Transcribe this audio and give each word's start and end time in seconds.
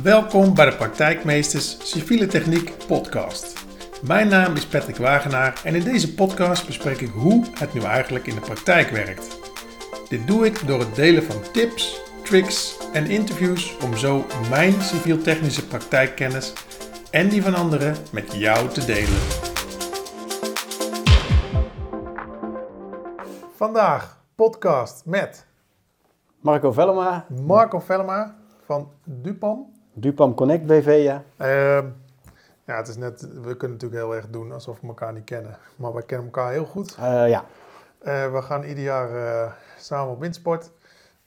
Welkom 0.00 0.54
bij 0.54 0.70
de 0.70 0.76
Praktijkmeesters 0.76 1.90
Civiele 1.90 2.26
Techniek 2.26 2.72
podcast. 2.86 3.64
Mijn 4.02 4.28
naam 4.28 4.54
is 4.54 4.66
Patrick 4.66 4.96
Wagenaar 4.96 5.60
en 5.64 5.74
in 5.74 5.84
deze 5.84 6.14
podcast 6.14 6.66
bespreek 6.66 7.00
ik 7.00 7.08
hoe 7.08 7.44
het 7.58 7.74
nu 7.74 7.80
eigenlijk 7.80 8.26
in 8.26 8.34
de 8.34 8.40
praktijk 8.40 8.88
werkt. 8.88 9.38
Dit 10.08 10.26
doe 10.26 10.46
ik 10.46 10.66
door 10.66 10.78
het 10.78 10.94
delen 10.94 11.22
van 11.22 11.52
tips, 11.52 12.00
tricks 12.24 12.76
en 12.92 13.06
interviews 13.06 13.76
om 13.84 13.96
zo 13.96 14.24
mijn 14.50 14.82
civiel-technische 14.82 15.66
praktijkkennis 15.66 16.52
en 17.10 17.28
die 17.28 17.42
van 17.42 17.54
anderen 17.54 17.96
met 18.12 18.32
jou 18.32 18.68
te 18.68 18.84
delen. 18.84 19.20
Vandaag 23.54 24.24
podcast 24.34 25.06
met 25.06 25.46
Marco 26.40 26.72
Vellema, 26.72 27.26
Marco 27.28 27.78
Vellema 27.78 28.36
van 28.64 28.90
Dupam. 29.04 29.71
Dupam 29.92 30.34
Connect 30.34 30.66
BV, 30.66 31.00
ja. 31.02 31.22
Ehm, 31.36 31.86
ja, 32.64 32.76
het 32.76 32.88
is 32.88 32.96
net, 32.96 33.20
we 33.20 33.56
kunnen 33.56 33.76
natuurlijk 33.78 34.02
heel 34.02 34.14
erg 34.14 34.28
doen 34.30 34.52
alsof 34.52 34.80
we 34.80 34.86
elkaar 34.86 35.12
niet 35.12 35.24
kennen. 35.24 35.56
Maar 35.76 35.92
wij 35.92 36.02
kennen 36.02 36.26
elkaar 36.26 36.50
heel 36.52 36.64
goed. 36.64 36.94
Eh, 36.98 37.28
ja. 37.28 37.44
Eh, 37.98 38.32
we 38.32 38.42
gaan 38.42 38.62
ieder 38.62 38.84
jaar 38.84 39.14
eh, 39.16 39.52
samen 39.78 40.12
op 40.12 40.20
windsport 40.20 40.70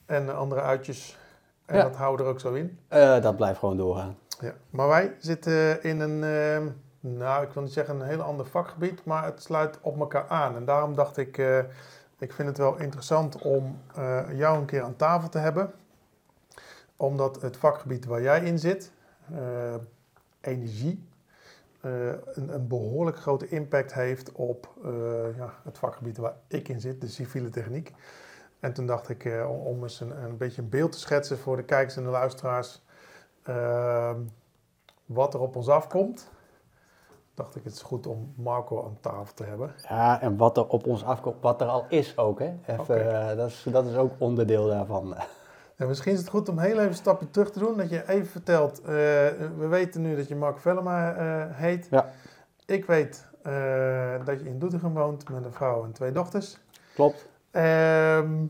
en 0.05 0.35
andere 0.35 0.61
uitjes. 0.61 1.17
En 1.65 1.77
Ja. 1.77 1.83
dat 1.83 1.95
houden 1.95 2.25
we 2.25 2.31
er 2.31 2.37
ook 2.37 2.41
zo 2.41 2.53
in. 2.53 2.79
Dat 3.21 3.35
blijft 3.35 3.59
gewoon 3.59 3.77
doorgaan. 3.77 4.17
Ja. 4.39 4.53
Maar 4.69 4.87
wij 4.87 5.15
zitten 5.19 5.83
in 5.83 5.99
een, 5.99 6.23
ehm, 6.23 6.67
nou 6.99 7.43
ik 7.43 7.51
wil 7.51 7.63
niet 7.63 7.73
zeggen 7.73 7.99
een 7.99 8.07
heel 8.07 8.21
ander 8.21 8.45
vakgebied, 8.45 9.05
maar 9.05 9.23
het 9.23 9.41
sluit 9.43 9.77
op 9.81 9.99
elkaar 9.99 10.25
aan. 10.27 10.55
En 10.55 10.65
daarom 10.65 10.95
dacht 10.95 11.17
ik, 11.17 11.37
ik 12.19 12.33
vind 12.33 12.47
het 12.47 12.57
wel 12.57 12.77
interessant 12.77 13.41
om 13.41 13.77
jou 14.33 14.57
een 14.57 14.65
keer 14.65 14.83
aan 14.83 14.95
tafel 14.95 15.29
te 15.29 15.37
hebben. 15.37 15.71
Omdat 16.97 17.41
het 17.41 17.57
vakgebied 17.57 18.05
waar 18.05 18.21
jij 18.21 18.39
in 18.43 18.59
zit, 18.59 18.91
eh, 19.33 19.75
energie, 20.41 21.07
eh, 21.81 22.07
een, 22.09 22.53
een 22.53 22.67
behoorlijk 22.67 23.17
grote 23.17 23.47
impact 23.47 23.93
heeft 23.93 24.31
op 24.31 24.69
eh, 24.83 24.91
ja, 25.37 25.53
het 25.63 25.77
vakgebied 25.77 26.17
waar 26.17 26.35
ik 26.47 26.67
in 26.69 26.81
zit, 26.81 27.01
de 27.01 27.07
civiele 27.07 27.49
techniek. 27.49 27.93
En 28.59 28.73
toen 28.73 28.85
dacht 28.85 29.09
ik, 29.09 29.29
om- 29.63 29.83
eens 29.83 29.99
een, 29.99 30.23
een 30.23 30.37
beetje 30.37 30.61
een 30.61 30.69
beeld 30.69 30.91
te 30.91 30.99
schetsen 30.99 31.37
voor 31.37 31.55
de 31.55 31.63
kijkers 31.63 31.95
en 31.97 32.03
de 32.03 32.09
luisteraars, 32.09 32.81
ehm, 33.43 34.19
wat 35.05 35.33
er 35.33 35.39
op 35.39 35.55
ons 35.55 35.69
afkomt, 35.69 36.29
dacht 37.33 37.55
ik 37.55 37.63
het 37.63 37.73
is 37.73 37.81
goed 37.81 38.07
om 38.07 38.33
Marco 38.35 38.83
aan 38.85 38.97
tafel 39.01 39.33
te 39.33 39.43
hebben. 39.43 39.73
Ja, 39.89 40.21
en 40.21 40.37
wat 40.37 40.57
er 40.57 40.67
op 40.67 40.87
ons 40.87 41.03
afkomt, 41.03 41.41
wat 41.41 41.61
er 41.61 41.67
al 41.67 41.85
is 41.89 42.17
ook, 42.17 42.39
hè. 42.39 42.53
Even, 42.67 43.37
dat, 43.37 43.49
is, 43.49 43.65
dat 43.71 43.85
is 43.85 43.95
ook 43.95 44.11
onderdeel 44.17 44.67
daarvan. 44.67 45.15
En 45.75 45.87
misschien 45.87 46.13
is 46.13 46.19
het 46.19 46.29
goed 46.29 46.49
om 46.49 46.59
heel 46.59 46.71
even 46.71 46.87
een 46.87 46.93
stapje 46.93 47.29
terug 47.29 47.51
te 47.51 47.59
doen, 47.59 47.77
dat 47.77 47.89
je 47.89 48.09
even 48.09 48.27
vertelt, 48.27 48.81
eh, 48.81 48.87
we 49.57 49.67
weten 49.69 50.01
nu 50.01 50.15
dat 50.15 50.27
je 50.27 50.35
Marco 50.35 50.59
Vellema 50.59 51.13
eh, 51.13 51.57
heet. 51.57 51.87
Ja. 51.91 52.09
Ik 52.65 52.85
weet 52.85 53.25
eh, 53.41 54.25
dat 54.25 54.39
je 54.39 54.49
in 54.49 54.59
Doetinchem 54.59 54.93
woont 54.93 55.29
met 55.29 55.45
een 55.45 55.53
vrouw 55.53 55.83
en 55.83 55.91
twee 55.91 56.11
dochters. 56.11 56.57
Klopt. 56.93 57.27
Ehm, 57.51 58.45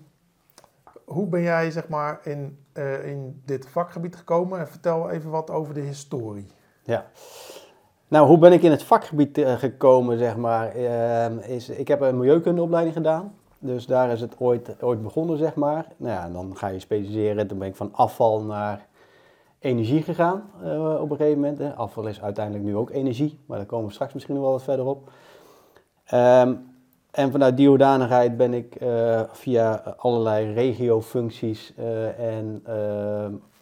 hoe 1.05 1.27
ben 1.27 1.41
jij 1.41 1.71
zeg 1.71 1.87
maar 1.87 2.19
in, 2.23 2.65
in 3.03 3.41
dit 3.45 3.67
vakgebied 3.67 4.15
gekomen? 4.15 4.59
En 4.59 4.67
vertel 4.67 5.09
even 5.09 5.29
wat 5.29 5.49
over 5.49 5.73
de 5.73 5.81
historie. 5.81 6.47
Ja. 6.83 7.05
Nou, 8.07 8.27
hoe 8.27 8.37
ben 8.37 8.53
ik 8.53 8.61
in 8.61 8.71
het 8.71 8.83
vakgebied 8.83 9.41
gekomen, 9.57 10.17
zeg 10.17 10.35
maar, 10.35 10.67
ehm, 10.75 11.37
is, 11.37 11.69
ik 11.69 11.87
heb 11.87 12.01
een 12.01 12.17
milieukundeopleiding 12.17 12.95
gedaan. 12.95 13.33
Dus 13.65 13.85
daar 13.85 14.11
is 14.11 14.21
het 14.21 14.35
ooit, 14.39 14.83
ooit 14.83 15.03
begonnen, 15.03 15.37
zeg 15.37 15.55
maar. 15.55 15.87
Nou 15.97 16.13
ja, 16.13 16.29
dan 16.29 16.57
ga 16.57 16.67
je 16.67 16.79
specialiseren. 16.79 17.47
Toen 17.47 17.57
ben 17.57 17.67
ik 17.67 17.75
van 17.75 17.93
afval 17.93 18.41
naar 18.41 18.87
energie 19.59 20.01
gegaan 20.01 20.43
eh, 20.63 20.97
op 21.01 21.11
een 21.11 21.17
gegeven 21.17 21.39
moment. 21.39 21.57
Hè. 21.57 21.73
Afval 21.73 22.07
is 22.07 22.21
uiteindelijk 22.21 22.65
nu 22.65 22.75
ook 22.75 22.89
energie, 22.89 23.39
maar 23.45 23.57
daar 23.57 23.67
komen 23.67 23.87
we 23.87 23.93
straks 23.93 24.13
misschien 24.13 24.35
nog 24.35 24.43
wel 24.43 24.53
wat 24.53 24.63
verder 24.63 24.85
op. 24.85 25.11
Ehm, 26.05 26.53
en 27.11 27.31
vanuit 27.31 27.57
die 27.57 27.67
hoedanigheid 27.67 28.37
ben 28.37 28.53
ik 28.53 28.75
eh, 28.75 29.21
via 29.31 29.95
allerlei 29.97 30.53
regiofuncties 30.53 31.73
eh, 31.75 32.19
en 32.37 32.63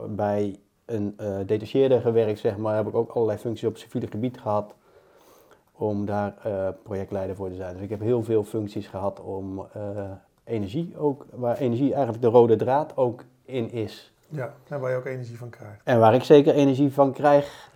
bij 0.09 0.59
een 0.85 1.13
eh 1.17 1.35
detacheerder 1.45 2.01
gewerkt, 2.01 2.39
zeg 2.39 2.57
maar, 2.57 2.75
heb 2.75 2.87
ik 2.87 2.95
ook 2.95 3.11
allerlei 3.11 3.37
functies 3.37 3.67
op 3.67 3.77
civiele 3.77 4.07
gebied 4.07 4.39
gehad 4.39 4.75
om 5.83 6.05
daar 6.05 6.33
eh, 6.43 6.67
projectleider 6.83 7.35
voor 7.35 7.49
te 7.49 7.55
zijn. 7.55 7.73
Dus 7.73 7.83
ik 7.83 7.89
heb 7.89 7.99
heel 7.99 8.23
veel 8.23 8.43
functies 8.43 8.87
gehad 8.87 9.19
om 9.19 9.65
eh, 9.73 9.81
energie 10.43 10.93
ook, 10.97 11.25
waar 11.33 11.57
energie 11.57 11.93
eigenlijk 11.93 12.21
de 12.23 12.29
rode 12.29 12.55
draad 12.55 12.97
ook 12.97 13.23
in 13.45 13.71
is. 13.71 14.13
Ja, 14.29 14.53
en 14.67 14.79
waar 14.79 14.91
je 14.91 14.97
ook 14.97 15.05
energie 15.05 15.37
van 15.37 15.49
krijgt. 15.49 15.81
En 15.83 15.99
waar 15.99 16.13
ik 16.13 16.23
zeker 16.23 16.53
energie 16.53 16.93
van 16.93 17.11
krijg. 17.13 17.69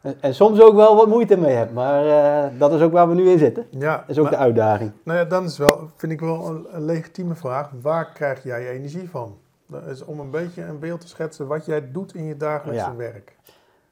En, 0.00 0.14
en 0.20 0.34
soms 0.34 0.60
ook 0.60 0.74
wel 0.74 0.96
wat 0.96 1.06
moeite 1.08 1.36
mee 1.36 1.54
heb, 1.54 1.72
maar 1.72 2.06
eh, 2.06 2.58
dat 2.58 2.72
is 2.72 2.80
ook 2.80 2.92
waar 2.92 3.08
we 3.08 3.14
nu 3.14 3.30
in 3.30 3.38
zitten. 3.38 3.66
Ja, 3.70 3.96
Dat 3.96 4.08
is 4.08 4.18
ook 4.18 4.24
maar- 4.24 4.32
de 4.32 4.38
uitdaging. 4.38 4.90
Nou 5.04 5.18
ja, 5.18 5.24
dan 5.24 5.44
is 5.44 5.58
wel, 5.58 5.90
vind 5.96 6.12
ik 6.12 6.20
wel 6.20 6.46
een, 6.46 6.66
een 6.70 6.84
legitieme 6.84 7.34
vraag. 7.34 7.70
Waar 7.82 8.12
krijg 8.12 8.42
jij 8.42 8.68
energie 8.68 9.10
van? 9.10 9.36
Dat 9.66 9.86
is 9.86 10.04
om 10.04 10.20
een 10.20 10.30
beetje 10.30 10.62
een 10.62 10.78
beeld 10.78 11.00
te 11.00 11.08
schetsen 11.08 11.46
wat 11.46 11.66
jij 11.66 11.90
doet 11.92 12.14
in 12.14 12.24
je 12.24 12.36
dagelijkse 12.36 12.86
Ja. 12.90 12.96
werk. 12.96 13.36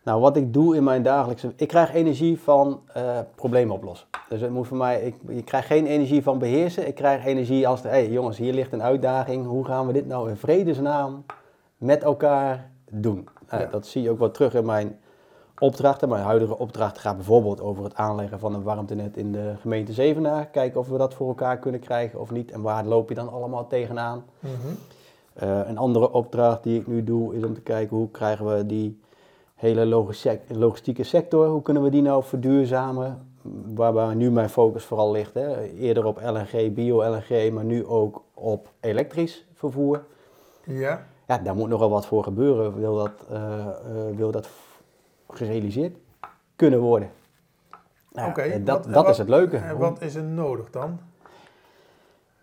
Nou, 0.05 0.21
wat 0.21 0.37
ik 0.37 0.53
doe 0.53 0.77
in 0.77 0.85
mijn 0.85 1.03
dagelijkse... 1.03 1.53
Ik 1.57 1.69
krijg 1.69 1.95
energie 1.95 2.41
van 2.41 2.81
eh, 2.93 3.19
problemen 3.35 3.75
oplossen. 3.75 4.09
Dus 4.29 4.41
het 4.41 4.51
moet 4.51 4.67
voor 4.67 4.77
mij... 4.77 5.03
Ik, 5.03 5.15
ik 5.29 5.45
krijg 5.45 5.67
geen 5.67 5.87
energie 5.87 6.23
van 6.23 6.39
beheersen. 6.39 6.87
Ik 6.87 6.95
krijg 6.95 7.25
energie 7.25 7.69
als... 7.69 7.83
Hé 7.83 7.89
hey, 7.89 8.11
jongens, 8.11 8.39
hier 8.39 8.53
ligt 8.53 8.73
een 8.73 8.83
uitdaging. 8.83 9.47
Hoe 9.47 9.65
gaan 9.65 9.87
we 9.87 9.93
dit 9.93 10.07
nou 10.07 10.29
in 10.29 10.37
vredesnaam 10.37 11.25
met 11.77 12.03
elkaar 12.03 12.71
doen? 12.91 13.29
Nou, 13.51 13.63
Ja. 13.63 13.69
Dat 13.69 13.87
zie 13.87 14.03
je 14.03 14.11
ook 14.11 14.19
wel 14.19 14.31
terug 14.31 14.55
in 14.55 14.65
mijn 14.65 14.99
opdrachten. 15.59 16.09
Mijn 16.09 16.25
huidige 16.25 16.59
opdracht 16.59 16.99
gaat 16.99 17.17
bijvoorbeeld 17.17 17.61
over 17.61 17.85
het 17.85 17.95
aanleggen 17.95 18.39
van 18.39 18.55
een 18.55 18.63
warmtenet 18.63 19.17
in 19.17 19.33
de 19.33 19.55
gemeente 19.61 19.93
Zevenaar. 19.93 20.47
Kijken 20.47 20.81
of 20.81 20.89
we 20.89 20.99
dat 20.99 21.15
voor 21.15 21.29
elkaar 21.29 21.59
kunnen 21.59 21.81
krijgen 21.81 22.21
of 22.21 22.31
niet. 22.31 22.51
En 22.51 22.63
waar 22.63 22.85
loop 22.85 23.09
je 23.09 23.15
dan 23.15 23.33
allemaal 23.33 23.67
tegenaan? 23.67 24.25
Mhm. 24.39 24.53
Eh, 25.33 25.61
een 25.65 25.79
andere 25.79 26.13
opdracht 26.13 26.63
die 26.63 26.81
ik 26.81 26.87
nu 26.87 27.05
doe 27.05 27.37
is 27.37 27.45
om 27.45 27.55
te 27.55 27.61
kijken 27.61 27.97
hoe 27.97 28.11
krijgen 28.11 28.57
we 28.57 28.67
die 28.67 29.01
hele 29.63 29.87
logistieke 30.49 31.03
sector, 31.05 31.47
hoe 31.47 31.63
kunnen 31.63 31.83
we 31.83 31.91
die 31.91 32.03
nou 32.03 32.25
verduurzamen? 32.25 33.27
Waarbij 33.75 34.15
nu 34.15 34.31
mijn 34.31 34.49
focus 34.49 34.85
vooral 34.85 35.11
ligt. 35.13 35.35
Hè. 35.35 35.63
Eerder 35.63 36.05
op 36.05 36.21
LNG, 36.25 36.75
bio-LNG, 36.75 37.51
maar 37.53 37.65
nu 37.65 37.87
ook 37.87 38.23
op 38.35 38.69
elektrisch 38.81 39.47
vervoer. 39.55 40.05
Ja, 40.65 41.07
Ja, 41.27 41.39
daar 41.39 41.55
moet 41.55 41.69
nogal 41.69 41.91
wat 41.91 42.07
voor 42.07 42.23
gebeuren. 42.23 42.79
Wil 42.81 42.97
dat, 42.97 43.11
eh, 43.31 43.59
eh, 43.59 43.67
wil 44.17 44.31
dat 44.31 44.49
gerealiseerd 45.31 45.97
kunnen 46.57 46.81
worden? 46.81 47.11
Nou, 48.13 48.29
oké. 48.31 48.41
eh, 48.41 48.53
Wat- 48.53 48.67
dat 48.67 48.85
dat 48.85 48.95
wat- 48.95 49.09
is 49.09 49.19
het 49.19 49.29
leuke. 49.29 49.57
En 49.57 49.79
wat 49.79 50.01
is 50.01 50.15
er 50.15 50.23
nodig 50.23 50.71
dan? 50.71 50.99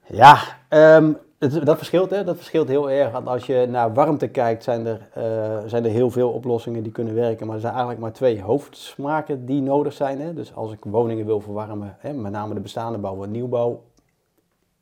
Ja, 0.07 0.37
ehm, 0.67 1.13
het- 1.39 1.65
dat 1.65 1.77
verschilt. 1.77 2.09
Hè? 2.09 2.23
Dat 2.23 2.35
verschilt 2.35 2.67
heel 2.67 2.89
erg. 2.91 3.11
Want 3.11 3.27
als 3.27 3.45
je 3.45 3.67
naar 3.69 3.93
warmte 3.93 4.27
kijkt, 4.27 4.63
zijn 4.63 4.85
er, 4.85 5.09
eh, 5.13 5.57
zijn 5.65 5.85
er 5.85 5.91
heel 5.91 6.09
veel 6.09 6.29
oplossingen 6.31 6.83
die 6.83 6.91
kunnen 6.91 7.15
werken. 7.15 7.45
Maar 7.45 7.55
er 7.55 7.61
zijn 7.61 7.73
eigenlijk 7.73 8.01
maar 8.03 8.13
twee 8.13 8.41
hoofdsmaken 8.41 9.45
die 9.45 9.61
nodig 9.61 9.93
zijn. 9.93 10.19
Hè? 10.21 10.33
Dus 10.33 10.55
als 10.55 10.71
ik 10.71 10.79
woningen 10.83 11.25
wil 11.25 11.39
verwarmen, 11.41 11.95
hè, 11.99 12.13
met 12.13 12.31
name 12.31 12.53
de 12.53 12.59
bestaande 12.59 12.97
bouw 12.97 13.23
en 13.23 13.31
nieuwbouw, 13.31 13.83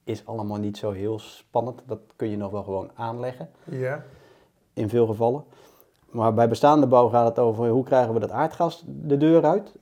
is 0.03 0.25
allemaal 0.25 0.57
niet 0.57 0.77
zo 0.77 0.91
heel 0.91 1.19
spannend. 1.19 1.81
Dat 1.85 1.99
kun 2.15 2.29
je 2.29 2.37
nog 2.37 2.51
wel 2.51 2.63
gewoon 2.63 2.89
aanleggen, 2.95 3.49
Ja, 3.63 4.03
in 4.73 4.89
veel 4.89 5.05
gevallen. 5.05 5.43
Maar 6.09 6.33
bij 6.33 6.47
bestaande 6.49 6.87
bouw 6.87 7.07
gaat 7.09 7.27
het 7.27 7.39
over 7.39 7.69
hoe 7.69 7.83
krijgen 7.83 8.13
we 8.13 8.19
dat 8.19 8.31
aardgas 8.31 8.83
de 8.87 9.17
deur 9.17 9.45
uit. 9.45 9.75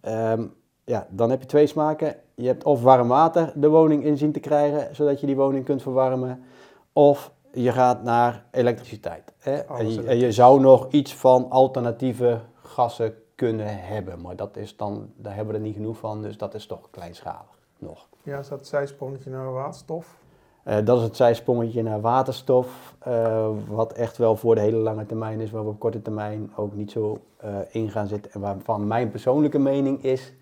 Ehm, 0.00 0.44
ja, 0.84 1.06
dan 1.10 1.30
heb 1.30 1.40
je 1.40 1.46
twee 1.46 1.66
smaken. 1.66 2.16
Je 2.34 2.46
hebt 2.46 2.64
of 2.64 2.82
warm 2.82 3.08
water 3.08 3.52
de 3.54 3.68
woning 3.68 4.04
in 4.04 4.16
zien 4.16 4.32
te 4.32 4.40
krijgen, 4.40 4.96
zodat 4.96 5.20
je 5.20 5.26
die 5.26 5.36
woning 5.36 5.64
kunt 5.64 5.82
verwarmen. 5.82 6.44
Of 6.92 7.32
je 7.52 7.72
gaat 7.72 8.02
naar 8.02 8.44
elektriciteit. 8.50 9.32
Hè? 9.38 9.52
En, 9.56 9.76
je, 9.76 9.82
en 9.82 9.86
je 9.86 10.00
elektrisch. 10.00 10.34
zou 10.34 10.60
nog 10.60 10.90
iets 10.90 11.14
van 11.14 11.50
alternatieve 11.50 12.40
gassen 12.62 13.14
kunnen 13.34 13.78
hebben. 13.78 14.20
Maar 14.20 14.36
dat 14.36 14.56
is 14.56 14.76
dan, 14.76 15.10
daar 15.16 15.34
hebben 15.34 15.54
we 15.54 15.60
er 15.60 15.66
niet 15.66 15.76
genoeg 15.76 15.98
van, 15.98 16.22
dus 16.22 16.36
dat 16.36 16.54
is 16.54 16.66
toch 16.66 16.90
kleinschalig 16.90 17.58
nog. 17.78 18.08
ja 18.22 18.38
is 18.38 18.48
dat 18.48 18.58
het 18.58 18.68
zijsprongetje 18.68 19.30
naar 19.30 19.52
waterstof? 19.52 20.18
Eh, 20.62 20.76
dat 20.84 20.96
is 20.96 21.02
het 21.02 21.16
zijsprongetje 21.16 21.82
naar 21.82 22.00
waterstof, 22.00 22.94
eh, 22.98 23.48
wat 23.68 23.92
echt 23.92 24.16
wel 24.16 24.36
voor 24.36 24.54
de 24.54 24.60
hele 24.60 24.76
lange 24.76 25.06
termijn 25.06 25.40
is, 25.40 25.50
waar 25.50 25.62
we 25.64 25.68
op 25.68 25.78
korte 25.78 26.02
termijn 26.02 26.52
ook 26.56 26.74
niet 26.74 26.90
zo 26.90 27.20
eh, 27.36 27.54
in 27.70 27.90
gaan 27.90 28.06
zitten. 28.06 28.32
En 28.32 28.40
waarvan 28.40 28.86
mijn 28.86 29.10
persoonlijke 29.10 29.58
mening 29.58 30.02
is, 30.02 30.32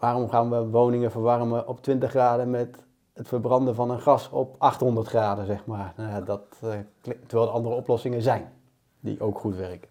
waarom 0.00 0.28
gaan 0.30 0.50
we 0.50 0.66
woningen 0.68 1.10
verwarmen 1.10 1.68
op 1.68 1.82
20 1.82 2.10
graden 2.10 2.50
met 2.50 2.76
het 3.12 3.28
verbranden 3.28 3.74
van 3.74 3.90
een 3.90 4.00
gas 4.00 4.30
op 4.30 4.54
800 4.58 5.06
graden, 5.08 5.46
zeg 5.46 5.66
maar. 5.66 5.92
Nou 5.96 6.08
ja, 6.10 6.20
dat, 6.20 6.42
eh, 6.62 6.70
terwijl 7.26 7.48
er 7.48 7.54
andere 7.54 7.74
oplossingen 7.74 8.22
zijn, 8.22 8.52
die 9.00 9.20
ook 9.20 9.38
goed 9.38 9.56
werken. 9.56 9.88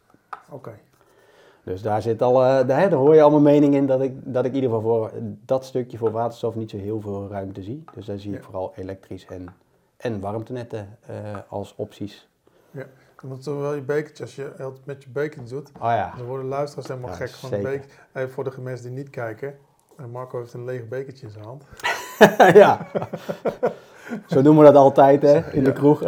Oké. 0.49 0.71
Dus 1.63 1.81
daar 1.81 2.01
zit 2.01 2.21
al, 2.21 2.43
eh, 2.43 2.47
daar, 2.49 2.65
daar 2.67 2.91
hoor 2.91 3.15
je 3.15 3.21
al 3.21 3.29
mijn 3.29 3.43
mening 3.43 3.75
in 3.75 3.85
dat 3.85 4.01
ik, 4.01 4.33
dat 4.33 4.45
ik 4.45 4.49
in 4.53 4.61
ieder 4.61 4.75
geval 4.75 4.97
voor 4.97 5.11
dat 5.45 5.65
stukje 5.65 5.97
voor 5.97 6.11
waterstof 6.11 6.55
niet 6.55 6.69
zo 6.69 6.77
heel 6.77 7.01
veel 7.01 7.27
ruimte 7.27 7.63
zie. 7.63 7.83
Dus 7.93 8.05
daar 8.05 8.17
zie 8.19 8.31
ik 8.31 8.37
Ja. 8.37 8.43
vooral 8.43 8.71
elektrisch 8.75 9.25
en, 9.25 9.47
en 9.97 10.19
warmtenetten 10.19 10.97
eh, 11.05 11.15
als 11.49 11.73
opties. 11.75 12.27
Moet 13.23 13.43
zo 13.43 13.59
wel 13.59 13.73
je 13.73 13.81
bekertje, 13.81 14.23
als 14.23 14.35
je 14.35 14.53
het 14.57 14.85
met 14.85 15.03
je 15.03 15.09
bekertje 15.09 15.55
doet, 15.55 15.71
Oh 15.75 15.81
ja. 15.81 16.13
dan 16.17 16.25
worden 16.25 16.45
luisteraars 16.47 16.87
helemaal 16.87 17.09
Ja, 17.09 17.15
gek 17.15 17.29
van 17.29 17.49
zeker. 17.49 17.71
een 17.73 17.79
beker. 17.79 18.07
Even 18.13 18.29
voor 18.29 18.43
de 18.43 18.61
mensen 18.61 18.85
die 18.87 18.95
niet 18.97 19.09
kijken. 19.09 19.57
Eh, 19.99 20.05
Marco 20.05 20.39
heeft 20.39 20.53
een 20.53 20.63
leeg 20.65 20.87
bekertje 20.87 21.25
in 21.25 21.31
zijn 21.31 21.45
hand. 21.45 21.63
ja. 22.63 22.87
Zo 24.27 24.41
doen 24.41 24.57
we 24.57 24.63
dat 24.63 24.75
altijd 24.75 25.21
hè, 25.21 25.51
in 25.51 25.63
de 25.63 25.73
kroeg. 25.73 26.01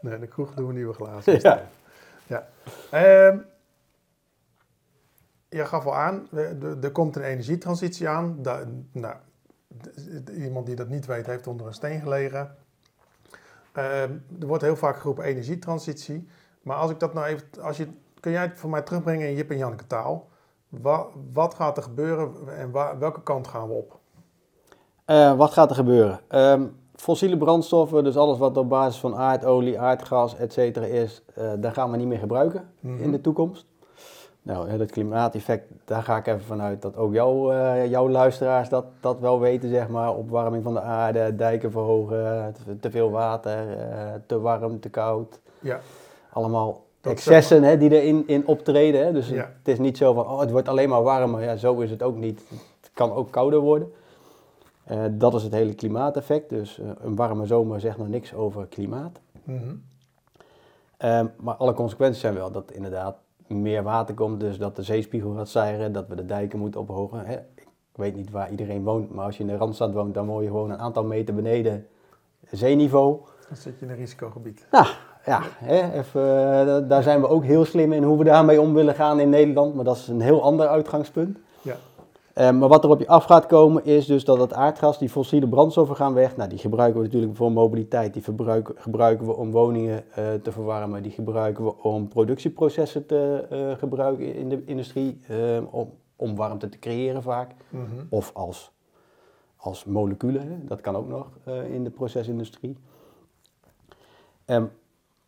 Nee, 0.00 0.14
in 0.14 0.20
de 0.20 0.26
kroeg 0.26 0.54
doen 0.54 0.66
we 0.66 0.72
nieuwe 0.72 0.94
glazen. 0.94 1.40
ja. 1.40 1.68
Ja. 2.26 2.48
Ehm, 2.90 3.38
je 5.48 5.64
gaf 5.66 5.86
al 5.86 5.94
aan, 5.96 6.28
er- 6.82 6.90
komt 6.90 7.16
een 7.16 7.22
energietransitie 7.22 8.08
aan. 8.08 8.42
Da- 8.42 8.64
nou, 8.92 9.14
iemand 10.36 10.66
die 10.66 10.74
dat 10.76 10.88
niet 10.88 11.06
weet, 11.06 11.26
heeft 11.26 11.46
onder 11.46 11.66
een 11.66 11.72
steen 11.74 12.00
gelegen. 12.00 12.54
Ehm, 13.72 14.10
er 14.40 14.46
wordt 14.46 14.62
heel 14.62 14.76
vaak 14.76 14.96
geroepen 14.96 15.24
energietransitie. 15.24 16.28
Maar 16.62 16.76
als 16.76 16.90
ik 16.90 16.98
dat 16.98 17.14
nou 17.14 17.26
even, 17.26 17.46
als 17.60 17.76
je, 17.76 17.88
kun 18.20 18.32
jij 18.32 18.42
het 18.42 18.58
voor 18.58 18.70
mij 18.70 18.82
terugbrengen 18.82 19.28
in 19.28 19.34
Jip 19.34 19.50
en 19.50 19.58
Janneke 19.58 19.86
taal? 19.86 20.28
Wa- 20.82 21.06
wat 21.32 21.54
gaat 21.54 21.76
er 21.76 21.82
gebeuren 21.82 22.32
en 22.58 22.70
waar, 22.70 22.98
welke 22.98 23.22
kant 23.22 23.46
gaan 23.48 23.68
we 23.68 23.74
op? 23.74 23.98
Eh, 25.04 25.36
wat 25.36 25.50
gaat 25.52 25.70
er 25.70 25.76
gebeuren? 25.76 26.20
Ehm, 26.28 26.62
fossiele 26.94 27.36
brandstoffen, 27.36 28.04
dus 28.04 28.16
alles 28.16 28.38
wat 28.38 28.56
op 28.56 28.68
basis 28.68 29.00
van 29.00 29.16
aardolie, 29.16 29.80
aardgas, 29.80 30.36
et 30.36 30.52
cetera 30.52 30.86
is, 30.86 31.22
eh, 31.34 31.44
daar 31.58 31.72
gaan 31.72 31.90
we 31.90 31.96
niet 31.96 32.06
meer 32.06 32.18
gebruiken 32.18 32.68
Mhm. 32.80 33.02
in 33.02 33.10
de 33.10 33.20
toekomst. 33.20 33.66
Nou, 34.42 34.76
dat 34.76 34.90
klimaateffect, 34.90 35.64
daar 35.84 36.02
ga 36.02 36.16
ik 36.16 36.26
even 36.26 36.40
vanuit 36.44 36.82
dat 36.82 36.96
ook 36.96 37.12
jouw, 37.12 37.50
eh, 37.52 37.86
jouw 37.90 38.08
luisteraars 38.08 38.68
dat, 38.68 38.84
dat 39.00 39.18
wel 39.20 39.40
weten, 39.40 39.68
zeg 39.68 39.88
maar. 39.88 40.14
Opwarming 40.14 40.62
van 40.62 40.72
de 40.74 40.80
aarde, 40.80 41.36
dijken 41.36 41.70
verhogen, 41.70 42.54
te, 42.80 42.90
veel 42.90 43.10
water, 43.10 43.64
te 44.26 44.40
warm, 44.40 44.80
te 44.80 44.88
koud. 44.88 45.40
Ja, 45.60 45.80
Allemaal 46.32 46.84
Dat 47.06 47.14
excessen 47.14 47.62
hè, 47.62 47.76
die 47.78 48.00
erin 48.00 48.24
in 48.26 48.46
optreden. 48.46 49.04
Hè. 49.04 49.12
Dus 49.12 49.28
Ja. 49.28 49.52
het 49.58 49.68
is 49.68 49.78
niet 49.78 49.96
zo 49.96 50.12
van, 50.12 50.26
oh, 50.28 50.40
het 50.40 50.50
wordt 50.50 50.68
alleen 50.68 50.88
maar 50.88 51.02
warmer. 51.02 51.42
Ja, 51.42 51.56
zo 51.56 51.80
is 51.80 51.90
het 51.90 52.02
ook 52.02 52.16
niet. 52.16 52.42
Het 52.80 52.90
kan 52.94 53.12
ook 53.12 53.30
kouder 53.30 53.60
worden. 53.60 53.92
Eh, 54.84 55.04
dat 55.10 55.34
is 55.34 55.42
het 55.42 55.52
hele 55.52 55.74
klimaateffect. 55.74 56.48
Dus 56.48 56.78
eh, 56.78 56.86
een 57.00 57.16
warme 57.16 57.46
zomer 57.46 57.80
zegt 57.80 57.98
nog 57.98 58.08
niks 58.08 58.34
over 58.34 58.66
klimaat. 58.66 59.20
Mhm. 59.44 59.74
Ehm, 60.96 61.26
maar 61.40 61.54
alle 61.54 61.72
consequenties 61.72 62.20
zijn 62.20 62.34
wel 62.34 62.50
dat 62.50 62.70
inderdaad 62.72 63.16
meer 63.46 63.82
water 63.82 64.14
komt. 64.14 64.40
Dus 64.40 64.58
dat 64.58 64.76
de 64.76 64.82
zeespiegel 64.82 65.34
gaat 65.34 65.48
stijgen, 65.48 65.92
dat 65.92 66.08
we 66.08 66.14
de 66.14 66.26
dijken 66.26 66.58
moeten 66.58 66.80
ophogen. 66.80 67.26
Hè. 67.26 67.34
Ik 67.34 68.02
weet 68.02 68.16
niet 68.16 68.30
waar 68.30 68.50
iedereen 68.50 68.82
woont, 68.82 69.10
maar 69.14 69.24
als 69.24 69.36
je 69.36 69.42
in 69.42 69.48
de 69.48 69.56
Randstad 69.56 69.92
woont, 69.92 70.14
dan 70.14 70.26
woon 70.26 70.42
je 70.42 70.48
gewoon 70.48 70.70
een 70.70 70.78
aantal 70.78 71.04
meter 71.04 71.34
beneden 71.34 71.86
zeeniveau. 72.50 73.18
dan 73.48 73.56
zit 73.56 73.78
je 73.78 73.84
in 73.84 73.90
een 73.90 73.96
risicogebied. 73.96 74.66
Nou, 74.70 74.86
ja, 75.26 75.40
hè, 75.58 75.92
even, 75.98 76.22
eh, 76.22 76.66
da- 76.66 76.80
daar 76.80 77.02
zijn 77.02 77.20
we 77.20 77.28
ook 77.28 77.44
heel 77.44 77.64
slim 77.64 77.92
in 77.92 78.02
hoe 78.02 78.18
we 78.18 78.24
daarmee 78.24 78.60
om 78.60 78.74
willen 78.74 78.94
gaan 78.94 79.20
in 79.20 79.28
Nederland. 79.28 79.74
Maar 79.74 79.84
dat 79.84 79.96
is 79.96 80.08
een 80.08 80.20
heel 80.20 80.42
ander 80.42 80.68
uitgangspunt. 80.68 81.38
Ja. 81.62 81.76
Eh, 82.32 82.50
maar 82.50 82.68
wat 82.68 82.84
er 82.84 82.90
op 82.90 83.00
je 83.00 83.08
af 83.08 83.24
gaat 83.24 83.46
komen 83.46 83.84
is 83.84 84.06
dus 84.06 84.24
dat 84.24 84.38
het 84.38 84.52
aardgas, 84.52 84.98
die 84.98 85.08
fossiele 85.08 85.48
brandstoffen 85.48 85.96
gaan 85.96 86.14
weg. 86.14 86.36
Nou, 86.36 86.48
die 86.48 86.58
gebruiken 86.58 87.00
we 87.00 87.06
natuurlijk 87.06 87.36
voor 87.36 87.52
mobiliteit. 87.52 88.12
Die 88.12 88.22
verbruiken, 88.22 88.74
gebruiken 88.78 89.26
we 89.26 89.36
om 89.36 89.50
woningen 89.50 90.04
eh, 90.14 90.24
te 90.42 90.52
verwarmen. 90.52 91.02
Die 91.02 91.12
gebruiken 91.12 91.64
we 91.64 91.82
om 91.82 92.08
productieprocessen 92.08 93.06
te 93.06 93.74
gebruiken 93.78 94.34
in 94.34 94.48
de 94.48 94.62
industrie. 94.64 95.20
om, 95.70 95.90
om 96.16 96.36
warmte 96.36 96.68
te 96.68 96.78
creëren 96.78 97.22
vaak. 97.22 97.50
Mhm. 97.68 97.84
Of 98.08 98.30
als, 98.34 98.72
als 99.56 99.84
moleculen, 99.84 100.62
dat 100.66 100.80
kan 100.80 100.96
ook 100.96 101.08
nog 101.08 101.26
in 101.70 101.84
de 101.84 101.90
procesindustrie. 101.90 102.76
En 104.44 104.70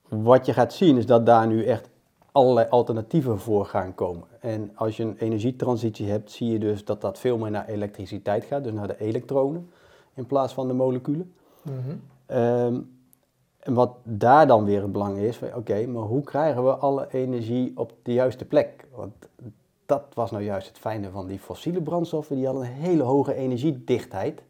wat 0.09 0.47
je 0.47 0.53
gaat 0.53 0.73
zien 0.73 0.97
is 0.97 1.07
dat 1.07 1.27
daar 1.27 1.47
nu 1.47 1.65
echt 1.65 1.89
allerlei 2.33 2.67
alternatieven 2.69 3.39
voor 3.39 3.65
gaan 3.65 3.95
komen. 3.95 4.27
En 4.41 4.71
als 4.75 4.97
je 4.97 5.03
een 5.03 5.17
energietransitie 5.19 6.11
hebt, 6.11 6.31
zie 6.31 6.51
je 6.51 6.59
dus 6.59 6.85
dat 6.85 7.01
dat 7.01 7.19
veel 7.19 7.39
meer 7.39 7.51
naar 7.51 7.67
elektriciteit 7.67 8.45
gaat, 8.45 8.65
dus 8.65 8.73
naar 8.73 8.87
de 8.87 9.01
elektronen 9.01 9.71
in 10.15 10.27
plaats 10.27 10.53
van 10.53 10.67
de 10.67 10.75
moleculen. 10.75 11.33
Mhm. 11.63 11.97
Ehm, 12.27 12.81
en 13.59 13.75
wat 13.75 13.97
daar 14.03 14.47
dan 14.47 14.65
weer 14.65 14.83
het 14.83 14.93
belang 14.93 15.19
is, 15.19 15.41
oké, 15.55 15.87
maar 15.87 16.03
hoe 16.03 16.23
krijgen 16.23 16.65
we 16.65 16.71
alle 16.71 17.07
energie 17.13 17.73
op 17.75 17.93
de 18.03 18.13
juiste 18.13 18.45
plek? 18.45 18.87
Want 18.95 19.13
dat 19.87 20.05
was 20.15 20.31
nou 20.31 20.43
juist 20.43 20.69
het 20.69 20.79
fijne 20.79 21.11
van 21.11 21.27
die 21.27 21.39
fossiele 21.39 21.83
brandstoffen, 21.83 22.37
die 22.37 22.47
hadden 22.47 22.65
een 22.65 22.73
hele 22.73 23.03
hoge 23.03 23.35
energiedichtheid, 23.35 24.43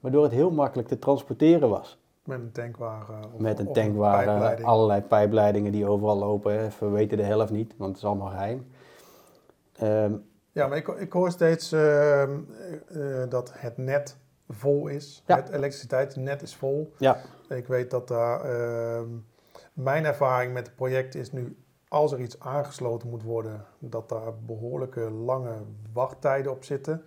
waardoor 0.00 0.22
het 0.22 0.32
heel 0.32 0.50
makkelijk 0.50 0.88
te 0.88 0.98
transporteren 0.98 1.68
was. 1.68 1.98
Met 2.24 2.38
een 2.40 2.52
tankwagen. 2.52 3.14
Of, 3.32 3.40
Met 3.40 3.58
een 3.58 3.72
tankwagen, 3.72 4.24
pijpleiding. 4.26 4.68
allerlei 4.68 5.00
pijpleidingen 5.00 5.72
die 5.72 5.86
overal 5.86 6.16
lopen, 6.18 6.58
hè. 6.58 6.68
we 6.80 6.88
weten 6.88 7.16
de 7.16 7.22
helft 7.22 7.52
niet, 7.52 7.74
want 7.76 7.90
het 7.90 7.98
is 7.98 8.04
allemaal 8.08 8.28
geheim. 8.30 8.66
Ehm, 9.76 10.12
Ja, 10.52 10.66
maar 10.66 10.76
ik, 10.76 10.88
ik 10.88 11.12
hoor 11.12 11.30
steeds 11.30 11.72
ehm, 11.72 11.82
eh, 12.90 13.22
eh, 13.22 13.30
dat 13.30 13.52
het 13.54 13.76
net 13.76 14.16
vol 14.48 14.86
is. 14.88 15.22
Ja. 15.26 15.36
Het 15.36 15.48
elektriciteitsnet 15.48 16.42
is 16.42 16.56
vol. 16.56 16.92
ja, 16.98 17.16
Ik 17.48 17.66
weet 17.66 17.90
dat 17.90 18.08
daar... 18.08 18.40
ehm, 18.44 19.08
mijn 19.72 20.04
ervaring 20.04 20.52
met 20.52 20.66
het 20.66 20.76
project 20.76 21.14
is 21.14 21.32
nu... 21.32 21.56
Als 21.88 22.12
er 22.12 22.20
iets 22.20 22.40
aangesloten 22.40 23.08
moet 23.08 23.22
worden... 23.22 23.64
dat 23.78 24.08
daar 24.08 24.38
behoorlijke 24.46 25.00
lange 25.10 25.54
wachttijden 25.92 26.52
op 26.52 26.64
zitten. 26.64 27.02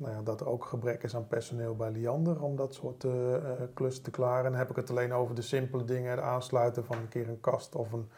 Nou 0.00 0.12
ja, 0.14 0.22
dat 0.22 0.40
er 0.40 0.48
ook 0.48 0.64
gebrek 0.64 1.02
is 1.02 1.16
aan 1.16 1.26
personeel 1.26 1.76
bij 1.76 1.90
Liander... 1.90 2.42
om 2.42 2.56
dat 2.56 2.74
soort 2.74 3.04
eh, 3.04 3.34
eh, 3.34 3.42
klussen 3.74 4.02
te 4.02 4.10
klaren. 4.10 4.44
En 4.44 4.50
dan 4.50 4.60
heb 4.60 4.70
ik 4.70 4.76
het 4.76 4.90
alleen 4.90 5.12
over 5.12 5.34
de 5.34 5.42
simpele 5.42 5.84
dingen... 5.84 6.10
het 6.10 6.20
aansluiten 6.20 6.84
van 6.84 6.96
een 6.96 7.08
keer 7.08 7.28
een 7.28 7.40
kast... 7.40 7.74
of 7.74 7.92
een, 7.92 8.08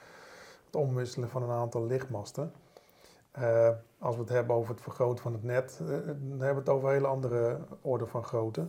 het 0.67 0.76
omwisselen 0.76 1.29
van 1.29 1.43
een 1.43 1.50
aantal 1.50 1.87
lichtmasten. 1.87 2.52
Eh, 3.31 3.69
als 3.99 4.14
we 4.14 4.20
het 4.20 4.31
hebben 4.31 4.56
over 4.56 4.75
het 4.75 4.82
vergroten 4.82 5.23
van 5.23 5.32
het 5.32 5.43
net, 5.43 5.76
dan 5.79 5.87
hebben 6.29 6.38
we 6.38 6.44
het 6.44 6.69
over 6.69 6.88
een 6.88 6.94
hele 6.94 7.06
andere 7.06 7.58
orde 7.81 8.06
van 8.06 8.25
grootte. 8.25 8.67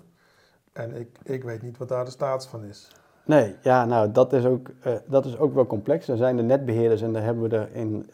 En 0.71 0.95
ik, 0.95 1.17
ik 1.23 1.43
weet 1.43 1.61
niet 1.61 1.77
wat 1.77 1.89
daar 1.89 2.05
de 2.05 2.11
status 2.11 2.47
van 2.47 2.63
is. 2.63 2.87
Nee, 3.25 3.55
ja, 3.61 3.85
nou, 3.85 4.11
dat 4.11 4.33
is, 4.33 4.45
ook, 4.45 4.69
dat 5.07 5.25
is 5.25 5.37
ook 5.37 5.53
wel 5.53 5.67
complex. 5.67 6.07
Er 6.07 6.17
zijn 6.17 6.35
de 6.35 6.43
netbeheerders 6.43 7.01
en 7.01 7.13
daar 7.13 7.23
hebben 7.23 7.49
we 7.49 7.57
er 7.57 7.75
in 7.75 8.09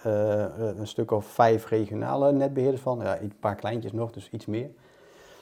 een 0.77 0.87
stuk 0.87 1.11
of 1.11 1.25
vijf 1.25 1.65
regionale 1.65 2.31
netbeheerders 2.31 2.81
van. 2.81 2.99
Ja, 2.99 3.19
een 3.19 3.33
paar 3.39 3.55
kleintjes 3.55 3.91
nog, 3.91 4.11
dus 4.11 4.29
iets 4.29 4.45
meer. 4.45 4.69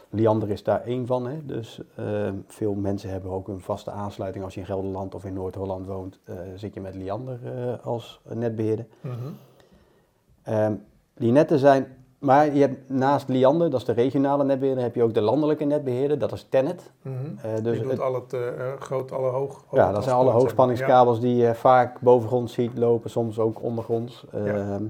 Liander 0.10 0.50
is 0.50 0.64
daar 0.64 0.82
één 0.84 1.06
van. 1.06 1.28
Hè. 1.28 1.46
Dus 1.46 1.82
eh, 1.96 2.06
veel 2.48 2.74
mensen 2.74 3.10
hebben 3.10 3.32
ook 3.32 3.48
een 3.48 3.60
vaste 3.62 3.92
aansluiting. 3.92 4.44
Als 4.44 4.54
je 4.54 4.60
in 4.60 4.66
Gelderland 4.66 5.16
of 5.16 5.26
in 5.26 5.34
Noord-Holland 5.34 5.86
woont, 5.86 6.20
eh, 6.24 6.36
zit 6.56 6.74
je 6.74 6.82
met 6.82 6.96
Liander 6.96 7.40
eh, 7.44 7.86
als 7.86 8.22
netbeheerder. 8.34 8.86
Ehm, 10.44 10.74
die 11.18 11.32
netten 11.32 11.60
zijn, 11.60 11.88
maar 12.20 12.54
je 12.54 12.60
hebt 12.62 12.90
naast 12.90 13.28
Liander, 13.28 13.70
dat 13.70 13.80
is 13.80 13.86
de 13.86 13.92
regionale 13.92 14.44
netbeheerder, 14.44 14.84
heb 14.84 14.96
je 14.96 15.04
ook 15.04 15.14
de 15.14 15.22
landelijke 15.22 15.64
netbeheerder, 15.66 16.20
dat 16.20 16.32
is 16.32 16.44
Tennet. 16.50 16.92
Mhm. 17.02 17.16
Eh, 17.42 17.54
Dus 17.54 17.62
dus 17.62 17.80
doet 17.82 17.92
het- 17.92 18.00
al 18.00 18.14
het 18.14 18.36
groot, 18.80 19.12
alle 19.12 19.30
hoog. 19.30 19.64
ja, 19.72 19.92
dat 19.92 20.04
zijn 20.04 20.16
alle 20.16 20.32
hoogspanningskabels 20.32 21.20
die 21.20 21.36
je 21.36 21.56
vaak 21.56 22.00
bovengronds 22.02 22.54
ziet 22.54 22.78
lopen, 22.78 23.10
soms 23.10 23.40
ook 23.40 23.62
ondergronds. 23.64 24.26
Ehm, 24.34 24.84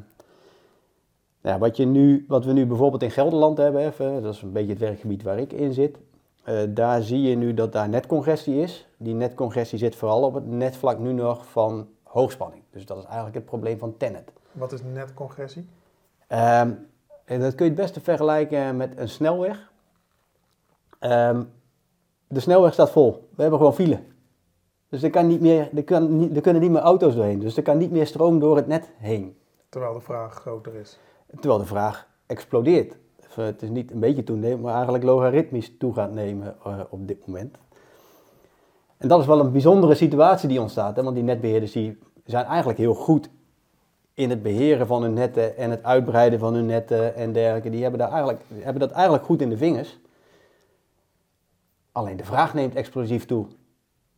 ja, 1.47 1.57
wat, 1.57 1.77
je 1.77 1.85
nu, 1.85 2.25
wat 2.27 2.45
we 2.45 2.53
nu 2.53 2.65
bijvoorbeeld 2.65 3.03
in 3.03 3.11
Gelderland 3.11 3.57
hebben, 3.57 3.85
even, 3.85 4.21
dat 4.21 4.33
is 4.33 4.41
een 4.41 4.51
beetje 4.51 4.69
het 4.69 4.79
werkgebied 4.79 5.23
waar 5.23 5.39
ik 5.39 5.53
in 5.53 5.73
zit. 5.73 5.97
eh, 6.43 6.63
daar 6.69 7.01
zie 7.01 7.21
je 7.21 7.35
nu 7.35 7.53
dat 7.53 7.71
daar 7.71 7.89
netcongestie 7.89 8.61
is. 8.61 8.87
Die 8.97 9.13
netcongestie 9.13 9.77
zit 9.77 9.95
vooral 9.95 10.23
op 10.23 10.33
het 10.33 10.47
netvlak 10.47 10.99
nu 10.99 11.13
nog 11.13 11.45
van 11.45 11.87
hoogspanning. 12.03 12.63
Dus 12.71 12.85
dat 12.85 12.97
is 12.97 13.03
eigenlijk 13.03 13.35
het 13.35 13.45
probleem 13.45 13.77
van 13.77 13.97
Tennet. 13.97 14.31
Wat 14.51 14.71
is 14.71 14.81
netcongressie? 14.93 15.67
Ehm, 16.27 16.71
en 17.25 17.39
dat 17.39 17.55
kun 17.55 17.65
je 17.65 17.71
het 17.71 17.81
beste 17.81 18.01
vergelijken 18.01 18.77
met 18.77 18.93
een 18.95 19.09
snelweg. 19.09 19.71
Ehm, 20.99 21.43
de 22.27 22.39
snelweg 22.39 22.73
staat 22.73 22.91
vol. 22.91 23.29
We 23.35 23.41
hebben 23.41 23.59
gewoon 23.59 23.75
file. 23.75 23.99
Dus 24.89 25.03
er, 25.03 25.09
kan 25.09 25.27
niet 25.27 25.41
meer, 25.41 25.69
er, 25.75 25.83
kan 25.83 26.17
niet, 26.17 26.35
er 26.35 26.41
kunnen 26.41 26.61
niet 26.61 26.71
meer 26.71 26.81
auto's 26.81 27.15
doorheen. 27.15 27.39
Dus 27.39 27.57
er 27.57 27.63
kan 27.63 27.77
niet 27.77 27.91
meer 27.91 28.07
stroom 28.07 28.39
door 28.39 28.55
het 28.55 28.67
net 28.67 28.89
heen. 28.97 29.37
Terwijl 29.69 29.93
de 29.93 29.99
vraag 30.01 30.33
groter 30.33 30.75
is. 30.75 30.99
Terwijl 31.31 31.57
de 31.57 31.65
vraag 31.65 32.07
explodeert. 32.25 32.97
Het 33.33 33.61
is 33.61 33.69
niet 33.69 33.91
een 33.91 33.99
beetje 33.99 34.23
toenemen, 34.23 34.61
maar 34.61 34.73
eigenlijk 34.73 35.03
logaritmisch 35.03 35.77
toe 35.77 35.93
gaat 35.93 36.11
nemen 36.11 36.55
eh, 36.63 36.79
op 36.89 37.07
dit 37.07 37.27
moment. 37.27 37.57
En 38.97 39.07
dat 39.07 39.19
is 39.19 39.25
wel 39.25 39.39
een 39.39 39.51
bijzondere 39.51 39.95
situatie 39.95 40.49
die 40.49 40.61
ontstaat. 40.61 40.95
Hè? 40.95 41.03
Want 41.03 41.15
die 41.15 41.23
netbeheerders 41.23 41.71
die 41.71 41.97
zijn 42.25 42.45
eigenlijk 42.45 42.79
heel 42.79 42.93
goed 42.93 43.29
in 44.13 44.29
het 44.29 44.41
beheren 44.41 44.87
van 44.87 45.01
hun 45.01 45.13
netten 45.13 45.57
en 45.57 45.71
het 45.71 45.83
uitbreiden 45.83 46.39
van 46.39 46.53
hun 46.53 46.65
netten 46.65 47.15
en 47.15 47.33
dergelijke. 47.33 47.69
Die 47.69 47.81
hebben, 47.81 47.99
daar 47.99 48.11
eigenlijk, 48.11 48.41
hebben 48.53 48.79
dat 48.79 48.91
eigenlijk 48.91 49.25
goed 49.25 49.41
in 49.41 49.49
de 49.49 49.57
vingers. 49.57 49.99
Alleen 51.91 52.17
de 52.17 52.25
vraag 52.25 52.53
neemt 52.53 52.75
explosief 52.75 53.25
toe. 53.25 53.47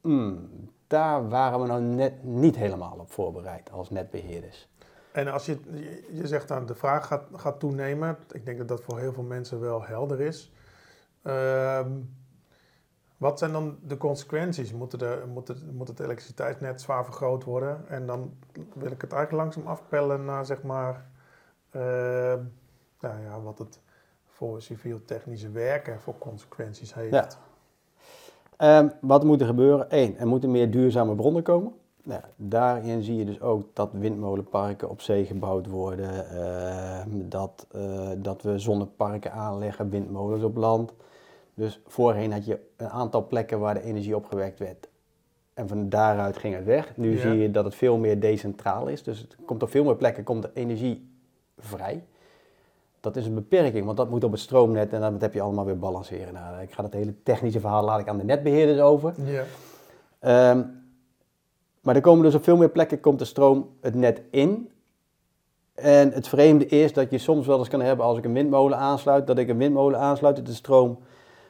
Hmm, 0.01 0.49
daar 0.87 1.29
waren 1.29 1.61
we 1.61 1.67
nou 1.67 1.81
net 1.81 2.23
niet 2.23 2.55
helemaal 2.55 2.97
op 2.99 3.11
voorbereid 3.11 3.71
als 3.71 3.89
netbeheerders. 3.89 4.67
En 5.11 5.27
als 5.27 5.45
je, 5.45 5.57
je- 6.11 6.27
zegt 6.27 6.47
dan 6.47 6.65
de 6.65 6.75
vraag 6.75 7.07
gaat, 7.07 7.23
gaat 7.33 7.59
toenemen. 7.59 8.17
Ik 8.31 8.45
denk 8.45 8.57
dat 8.57 8.67
dat 8.67 8.81
voor 8.81 8.99
heel 8.99 9.13
veel 9.13 9.23
mensen 9.23 9.59
wel 9.59 9.83
helder 9.83 10.21
is. 10.21 10.51
Ehm, 11.21 11.91
Wat 13.17 13.39
zijn 13.39 13.51
dan 13.51 13.77
de 13.83 13.97
consequenties? 13.97 14.73
Moet, 14.73 14.99
de, 14.99 15.23
moet, 15.33 15.47
het, 15.47 15.71
moet 15.73 15.87
het 15.87 15.99
elektriciteitsnet 15.99 16.81
zwaar 16.81 17.05
vergroot 17.05 17.43
worden? 17.43 17.87
En 17.87 18.05
dan 18.05 18.33
wil 18.73 18.91
ik 18.91 19.01
het 19.01 19.11
eigenlijk 19.13 19.31
langzaam 19.43 19.67
afpellen 19.67 20.25
naar 20.25 20.45
zeg 20.45 20.63
maar, 20.63 21.05
uh, 21.75 21.81
nou 22.99 23.21
ja, 23.23 23.41
wat 23.43 23.59
het 23.59 23.79
voor 24.25 24.61
civiel-technische 24.61 25.51
werken 25.51 25.99
voor 25.99 26.17
consequenties 26.17 26.93
heeft. 26.93 27.11
Um, 28.57 28.91
wat 29.01 29.23
moet 29.23 29.41
er 29.41 29.47
gebeuren? 29.47 29.85
Eén, 29.89 30.17
er 30.17 30.27
moeten 30.27 30.51
meer 30.51 30.71
duurzame 30.71 31.15
bronnen 31.15 31.43
komen. 31.43 31.73
Nou, 32.03 32.21
daarin 32.35 33.03
zie 33.03 33.15
je 33.15 33.25
dus 33.25 33.41
ook 33.41 33.63
dat 33.73 33.89
windmolenparken 33.91 34.89
op 34.89 35.01
zee 35.01 35.25
gebouwd 35.25 35.67
worden, 35.67 36.25
uh, 36.33 37.01
dat, 37.07 37.67
uh, 37.75 38.09
dat 38.17 38.41
we 38.41 38.59
zonneparken 38.59 39.31
aanleggen, 39.31 39.89
windmolens 39.89 40.43
op 40.43 40.55
land. 40.55 40.93
Dus 41.53 41.81
voorheen 41.87 42.31
had 42.31 42.45
je 42.45 42.59
een 42.77 42.89
aantal 42.89 43.27
plekken 43.27 43.59
waar 43.59 43.73
de 43.73 43.83
energie 43.83 44.15
opgewekt 44.15 44.59
werd. 44.59 44.89
En 45.53 45.67
van 45.67 45.89
daaruit 45.89 46.37
ging 46.37 46.55
het 46.55 46.65
weg. 46.65 46.97
Nu 46.97 47.17
zie 47.17 47.37
je 47.37 47.51
dat 47.51 47.65
het 47.65 47.75
veel 47.75 47.97
meer 47.97 48.19
decentraal 48.19 48.87
is. 48.87 49.03
Dus 49.03 49.19
het 49.19 49.35
komt 49.45 49.63
op 49.63 49.69
veel 49.69 49.83
meer 49.83 49.95
plekken 49.95 50.23
komt 50.23 50.41
de 50.41 50.51
energie 50.53 51.09
vrij. 51.57 52.03
Dat 52.99 53.15
is 53.15 53.25
een 53.25 53.33
beperking, 53.33 53.85
want 53.85 53.97
dat 53.97 54.09
moet 54.09 54.23
op 54.23 54.31
het 54.31 54.39
stroomnet 54.39 54.93
en 54.93 55.01
dat 55.01 55.21
heb 55.21 55.33
je 55.33 55.41
allemaal 55.41 55.65
weer 55.65 55.79
balanceren. 55.79 56.33
Nou, 56.33 56.61
ik 56.61 56.71
ga 56.71 56.83
het 56.83 56.93
hele 56.93 57.13
technische 57.23 57.59
verhaal 57.59 57.83
laat 57.83 57.99
ik 57.99 58.07
aan 58.07 58.17
de 58.17 58.23
netbeheerders 58.23 58.79
over. 58.79 59.13
Ja. 60.21 60.51
Um, 60.51 60.78
maar 61.81 61.95
er 61.95 62.01
komen 62.01 62.23
dus 62.23 62.35
op 62.35 62.43
veel 62.43 62.57
meer 62.57 62.69
plekken 62.69 62.99
komt 62.99 63.19
de 63.19 63.25
stroom 63.25 63.69
het 63.81 63.95
net 63.95 64.21
in. 64.31 64.69
En 65.75 66.11
het 66.11 66.27
vreemde 66.27 66.65
is 66.65 66.93
dat 66.93 67.11
je 67.11 67.17
soms 67.17 67.47
wel 67.47 67.59
eens 67.59 67.67
kan 67.67 67.81
hebben 67.81 68.05
als 68.05 68.17
ik 68.17 68.25
een 68.25 68.33
windmolen 68.33 68.77
aansluit, 68.77 69.27
dat 69.27 69.37
ik 69.37 69.49
een 69.49 69.57
windmolen 69.57 69.99
aansluit 69.99 70.35
dat 70.35 70.45
de 70.45 70.53
stroom 70.53 70.97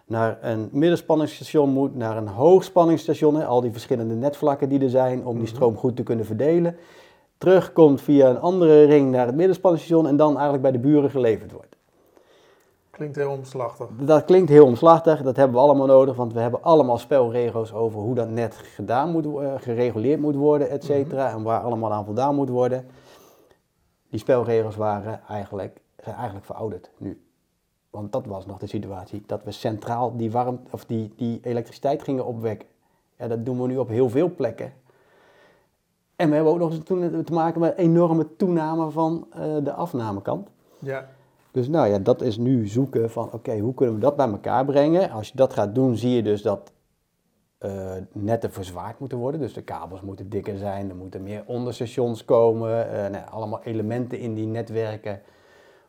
naar 0.06 0.38
een 0.42 0.70
middenspanningsstation 0.72 1.70
moet, 1.70 1.96
naar 1.96 2.18
een 2.18 2.28
hoogspanningsstation, 2.28 3.46
al 3.46 3.62
die 3.62 3.72
verschillende 3.72 4.16
netvlakken 4.16 4.70
die 4.70 4.80
er 4.80 4.90
zijn 4.90 5.26
om 5.26 5.34
die 5.34 5.44
mhm. 5.44 5.56
stroom 5.56 5.78
goed 5.78 5.96
te 5.96 6.04
kunnen 6.04 6.26
verdelen. 6.26 6.78
Terugkomt 7.38 8.02
via 8.02 8.30
een 8.30 8.40
andere 8.40 8.84
ring 8.84 9.12
naar 9.12 9.26
het 9.26 9.36
middenspanningsstation 9.36 10.08
en 10.08 10.16
dan 10.16 10.32
eigenlijk 10.32 10.62
bij 10.62 10.72
de 10.72 10.80
buren 10.80 11.10
geleverd 11.10 11.52
wordt. 11.52 11.78
Klinkt 13.00 13.18
heel 13.18 13.32
omslachtig. 13.32 13.88
Dat 14.00 14.26
klinkt 14.26 14.50
heel 14.50 14.66
omslachtig, 14.66 15.22
dat 15.22 15.36
hebben 15.36 15.56
we 15.56 15.62
allemaal 15.62 15.86
nodig, 15.86 16.16
want 16.16 16.34
we 16.34 16.40
hebben 16.40 16.64
allemaal 16.64 16.98
spelregels 16.98 17.74
over 17.74 18.00
hoe 18.00 18.16
dat 18.16 18.30
net 18.30 18.56
gedaan 18.56 19.12
moet, 19.12 19.26
uh, 19.26 19.54
gereguleerd 19.58 20.20
moet 20.20 20.36
worden, 20.36 20.70
et 20.70 20.84
cetera, 20.84 21.28
mhm. 21.28 21.38
en 21.38 21.44
waar 21.44 21.62
allemaal 21.62 21.94
aan 21.94 22.06
voldaan 22.06 22.36
moet 22.36 22.50
worden. 22.50 22.86
Die 24.10 24.20
spelregels 24.20 24.76
waren 24.76 25.22
eigenlijk, 25.28 25.82
zijn 26.04 26.16
eigenlijk 26.16 26.46
verouderd 26.46 26.90
nu. 26.98 27.22
Want 27.90 28.12
dat 28.12 28.26
was 28.26 28.46
nog 28.46 28.58
de 28.58 28.68
situatie, 28.68 29.24
dat 29.26 29.44
we 29.44 29.52
centraal 29.52 30.18
die, 30.18 30.32
warm, 30.32 30.60
of 30.70 30.86
die, 30.86 31.14
die 31.16 31.40
elektriciteit 31.44 32.04
gingen 32.04 32.26
opwekken. 32.26 32.68
Ja, 33.18 33.28
dat 33.28 33.46
doen 33.46 33.62
we 33.62 33.68
nu 33.68 33.78
op 33.78 33.90
heel 33.90 34.10
veel 34.10 34.36
plekken. 34.36 34.74
En 36.16 36.30
we 36.30 36.36
hebben 36.36 36.54
ook 36.54 36.60
nog 36.60 36.72
eens 36.72 36.84
te 37.26 37.34
maken 37.34 37.60
met 37.60 37.72
een 37.72 37.84
enorme 37.84 38.36
toename 38.36 38.90
van 38.90 39.28
uh, 39.36 39.42
de 39.64 39.74
afnamekant. 39.74 40.48
Ja. 40.80 41.10
Dus 41.52 41.68
nou 41.68 41.88
ja, 41.88 42.00
dat 42.00 42.22
is 42.22 42.38
nu 42.38 42.68
zoeken 42.68 43.10
van 43.10 43.32
oké, 43.32 43.60
hoe 43.60 43.74
kunnen 43.74 43.96
we 43.96 44.02
dat 44.02 44.16
bij 44.16 44.30
elkaar 44.30 44.66
brengen? 44.66 45.12
Als 45.12 45.28
je 45.28 45.36
dat 45.36 45.54
gaat 45.54 45.76
doen, 45.76 45.98
zie 45.98 46.16
je 46.16 46.24
dus 46.24 46.42
dat 46.42 46.72
uh, 47.60 47.92
netten 48.12 48.52
verzwaard 48.52 49.00
moeten 49.00 49.18
worden. 49.18 49.42
Dus 49.42 49.54
de 49.54 49.62
kabels 49.62 50.02
moeten 50.02 50.30
dikker 50.30 50.58
zijn, 50.58 50.90
er 50.90 50.96
moeten 50.96 51.24
meer 51.24 51.44
onderstations 51.46 52.26
komen. 52.26 52.88
Uh, 52.88 53.08
nou, 53.08 53.30
allemaal 53.30 53.64
elementen 53.64 54.20
in 54.20 54.34
die 54.34 54.46
netwerken 54.46 55.22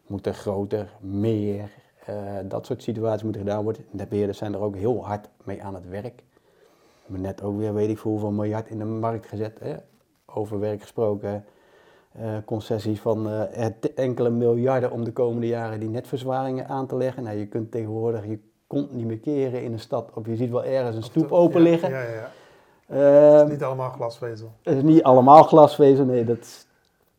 moeten 0.07 0.35
groter, 0.35 0.93
meer. 1.01 1.71
Uh, 2.09 2.17
dat 2.45 2.67
soort 2.67 2.83
situaties 2.83 3.23
moeten 3.23 3.41
gedaan 3.41 3.63
worden. 3.63 3.85
Netbeheerders 3.91 4.39
zijn 4.39 4.55
er 4.55 4.61
ook 4.61 4.77
heel 4.77 5.05
hard 5.05 5.29
mee 5.45 5.63
aan 5.63 5.75
het 5.75 5.89
werk. 5.89 6.17
We 6.17 7.03
hebben 7.03 7.21
net 7.21 7.43
ook 7.43 7.59
weer, 7.59 7.75
weet 7.75 7.89
ik 7.89 7.99
voor 7.99 8.11
hoeveel 8.11 8.31
miljard 8.31 8.69
in 8.69 8.79
de 8.79 8.85
markt 8.85 9.27
gezet. 9.27 9.59
Hè? 9.61 9.75
Over 10.27 10.59
werk 10.59 10.81
gesproken. 10.81 11.45
Uh, 12.19 12.37
concessies 12.45 13.01
van 13.01 13.27
uh, 13.29 13.43
enkele 13.95 14.31
miljarden 14.31 14.91
om 14.91 15.05
de 15.05 15.13
komende 15.13 15.47
jaren 15.47 15.81
die 15.81 15.89
netverzwaringen 15.89 16.69
aan 16.69 16.87
te 16.87 16.97
leggen. 16.97 17.23
Nou, 17.23 17.37
je 17.37 17.47
kunt 17.47 17.71
tegenwoordig 17.71 18.27
je 18.27 18.39
kont 18.67 18.93
niet 18.93 19.07
meer 19.07 19.19
keren 19.19 19.63
in 19.63 19.73
een 19.73 19.79
stad. 19.79 20.11
Of 20.15 20.27
je 20.27 20.37
ziet 20.37 20.51
wel 20.51 20.65
ergens 20.65 20.97
een 20.97 21.03
stoep 21.03 21.33
open 21.33 21.61
liggen. 21.61 21.91
Ja, 21.91 22.03
ja, 22.03 22.09
ja. 22.09 22.31
Uh, 23.33 23.39
het 23.39 23.47
is 23.47 23.53
niet 23.53 23.63
allemaal 23.63 23.91
glasvezel. 23.91 24.53
Het 24.63 24.77
is 24.77 24.83
niet 24.83 25.03
allemaal 25.03 25.43
glasvezel, 25.43 26.05
nee. 26.05 26.25
Dat 26.25 26.67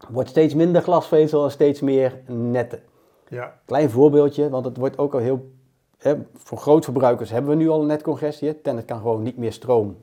wordt 0.10 0.30
steeds 0.30 0.54
minder 0.54 0.82
glasvezel 0.82 1.44
en 1.44 1.52
steeds 1.52 1.82
meer 1.82 2.20
netten. 2.28 2.80
Ja. 3.28 3.60
Klein 3.66 3.90
voorbeeldje, 3.90 4.50
want 4.50 4.66
het 4.66 4.78
wordt 4.78 4.98
ook 4.98 5.14
al 5.14 5.20
heel... 5.20 5.52
Hè, 5.98 6.16
voor 6.34 6.58
grootverbruikers 6.58 7.30
hebben 7.30 7.52
we 7.52 7.64
nu 7.64 7.70
al 7.70 7.82
een 7.82 7.88
netcongestie. 7.88 8.62
Tennet 8.62 8.86
kan 8.86 8.98
gewoon 8.98 9.24
niet 9.24 9.38
meer 9.38 9.54
stroom 9.54 9.98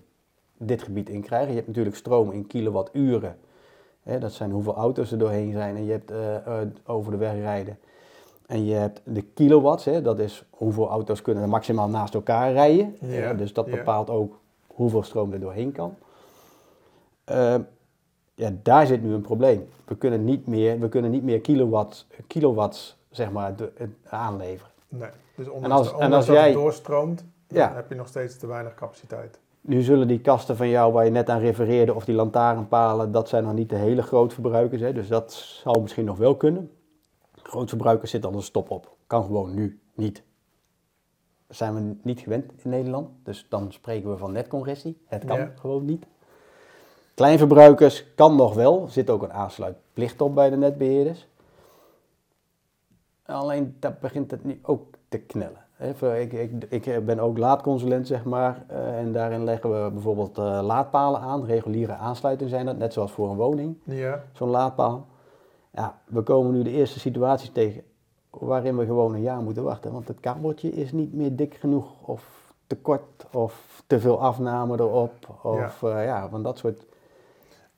dit 0.57 0.83
gebied 0.83 1.09
inkrijgen. 1.09 1.49
Je 1.49 1.55
hebt 1.55 1.67
natuurlijk 1.67 1.97
stroom 1.97 2.31
in 2.31 2.47
kilowatturen 2.47 3.37
dat 4.03 4.33
zijn 4.33 4.51
hoeveel 4.51 4.75
auto's 4.75 5.13
er 5.13 5.19
doorheen 5.19 5.53
zijn 5.53 5.77
en 5.77 5.85
je 5.85 5.91
hebt 5.91 6.11
uh, 6.11 6.61
over 6.87 7.13
de 7.13 7.19
weg 7.19 7.35
rijden. 7.35 7.79
En 8.47 8.65
je 8.65 8.75
hebt 8.75 9.01
de 9.05 9.23
kilowatts, 9.23 9.85
hè, 9.85 10.03
dat 10.03 10.19
is 10.19 10.45
hoeveel 10.51 10.89
auto's 10.89 11.23
kunnen 11.23 11.43
er 11.43 11.49
maximaal 11.49 11.89
naast 11.89 12.15
elkaar 12.15 12.53
rijden. 12.53 12.97
Ja, 13.01 13.35
dus 13.35 13.53
dat 13.53 13.71
bepaalt 13.71 14.11
ook 14.11 14.41
hoeveel 14.67 15.03
stroom 15.03 15.33
er 15.33 15.41
doorheen 15.41 15.73
kan. 15.73 15.95
Uh, 17.31 17.55
ja, 18.35 18.51
daar 18.63 18.87
zit 18.87 19.03
nu 19.03 19.13
een 19.13 19.21
probleem. 19.21 19.69
We 19.85 19.97
kunnen 19.97 20.25
niet 20.25 20.47
meer, 20.47 20.81
we 20.81 20.89
kunnen 20.89 21.11
niet 21.11 21.23
meer 21.23 21.41
kilowatts, 21.41 22.07
kilowatts 22.27 22.97
zeg 23.11 23.31
maar, 23.31 23.57
de, 23.57 23.73
aanleveren. 24.09 24.73
Nee, 24.89 25.11
dus 25.35 25.49
ondanks, 25.49 25.89
en 25.89 25.93
als, 25.93 26.01
en 26.01 26.13
als 26.13 26.27
jij, 26.27 26.53
doorstroomt, 26.53 27.25
dan 27.47 27.73
heb 27.73 27.89
je 27.89 27.95
nog 27.95 28.09
steeds 28.09 28.37
te 28.39 28.47
weinig 28.47 28.75
capaciteit. 28.75 29.39
Nu 29.61 29.83
zullen 29.83 30.09
die 30.09 30.21
kasten 30.21 30.57
van 30.57 30.69
jou 30.69 30.93
waar 30.93 31.05
je 31.05 31.11
net 31.11 31.29
aan 31.29 31.41
refereerde 31.41 31.95
of 31.95 32.05
die 32.05 32.15
lantaarnpalen, 32.15 33.13
dat 33.13 33.29
zijn 33.29 33.45
nog 33.45 33.53
niet 33.53 33.69
de 33.69 33.77
hele 33.77 34.03
grootverbruikers. 34.03 34.81
Hè? 34.81 34.93
Dus 34.93 35.09
dat 35.09 35.33
zou 35.33 35.81
misschien 35.81 36.05
nog 36.05 36.19
wel 36.19 36.37
kunnen. 36.37 36.71
Grootverbruikers 37.43 38.11
zit 38.11 38.25
al 38.25 38.35
een 38.35 38.43
stop 38.43 38.71
op. 38.71 38.97
Kan 39.07 39.25
gewoon 39.25 39.55
nu 39.55 39.81
niet. 39.95 40.23
Dat 41.47 41.57
zijn 41.57 41.75
we 41.75 41.97
niet 42.03 42.21
gewend 42.21 42.53
in 42.63 42.71
Nederland. 42.71 43.09
Dus 43.23 43.47
dan 43.49 43.73
spreken 43.73 44.11
we 44.11 44.17
van 44.17 44.33
netcongestie. 44.33 45.03
Het 45.07 45.25
kan 45.25 45.51
gewoon 45.55 45.85
niet. 45.85 46.07
Kleinverbruikers 47.15 48.15
kan 48.15 48.37
nog 48.37 48.55
wel. 48.55 48.83
Er 48.83 48.91
zit 48.91 49.11
ook 49.11 49.23
een 49.23 49.33
aansluitplicht 49.33 50.21
op 50.21 50.35
bij 50.35 50.51
de 50.51 50.57
netbeheerders. 50.57 51.27
Alleen 53.23 53.77
daar 53.79 53.97
begint 54.01 54.31
het 54.31 54.45
nu 54.45 54.59
ook 54.63 54.95
te 55.09 55.19
knellen. 55.19 55.67
Ik, 55.79 56.33
ik, 56.33 56.87
ik 56.87 57.05
ben 57.05 57.19
ook 57.19 57.39
laadconsulent, 57.39 58.07
zeg 58.07 58.25
maar. 58.25 58.65
Uh, 58.71 58.99
en 58.99 59.13
daarin 59.13 59.45
leggen 59.45 59.85
we 59.85 59.91
bijvoorbeeld 59.91 60.39
uh, 60.39 60.61
laadpalen 60.63 61.21
aan. 61.21 61.45
Reguliere 61.45 61.93
aansluitingen 61.93 62.53
zijn 62.53 62.67
dat, 62.67 62.79
net 62.79 62.93
zoals 62.93 63.13
voor 63.13 63.31
een 63.31 63.37
woning. 63.37 63.79
Ja. 63.85 64.25
Zo'n 64.33 64.49
laadpaal. 64.49 65.07
Ja, 65.71 65.99
we 66.05 66.23
komen 66.23 66.53
nu 66.53 66.63
de 66.63 66.71
eerste 66.71 66.99
situaties 66.99 67.51
tegen 67.51 67.83
waarin 68.31 68.77
we 68.77 68.85
gewoon 68.85 69.15
een 69.15 69.23
jaar 69.23 69.43
moeten 69.43 69.63
wachten. 69.63 69.93
Want 69.93 70.09
het 70.09 70.21
kabeltje 70.21 70.71
is 70.71 70.93
niet 70.93 71.15
meer 71.15 71.37
dik 71.37 71.55
genoeg 71.55 72.03
of 72.03 72.53
te 72.67 72.77
kort 72.77 73.27
of 73.33 73.83
te 73.87 74.01
veel 74.01 74.21
afname 74.21 74.79
erop. 74.79 75.13
Of 75.43 75.81
ja, 75.81 75.99
uh, 75.99 76.05
ja 76.05 76.29
van 76.29 76.43
dat 76.43 76.59
soort... 76.59 76.87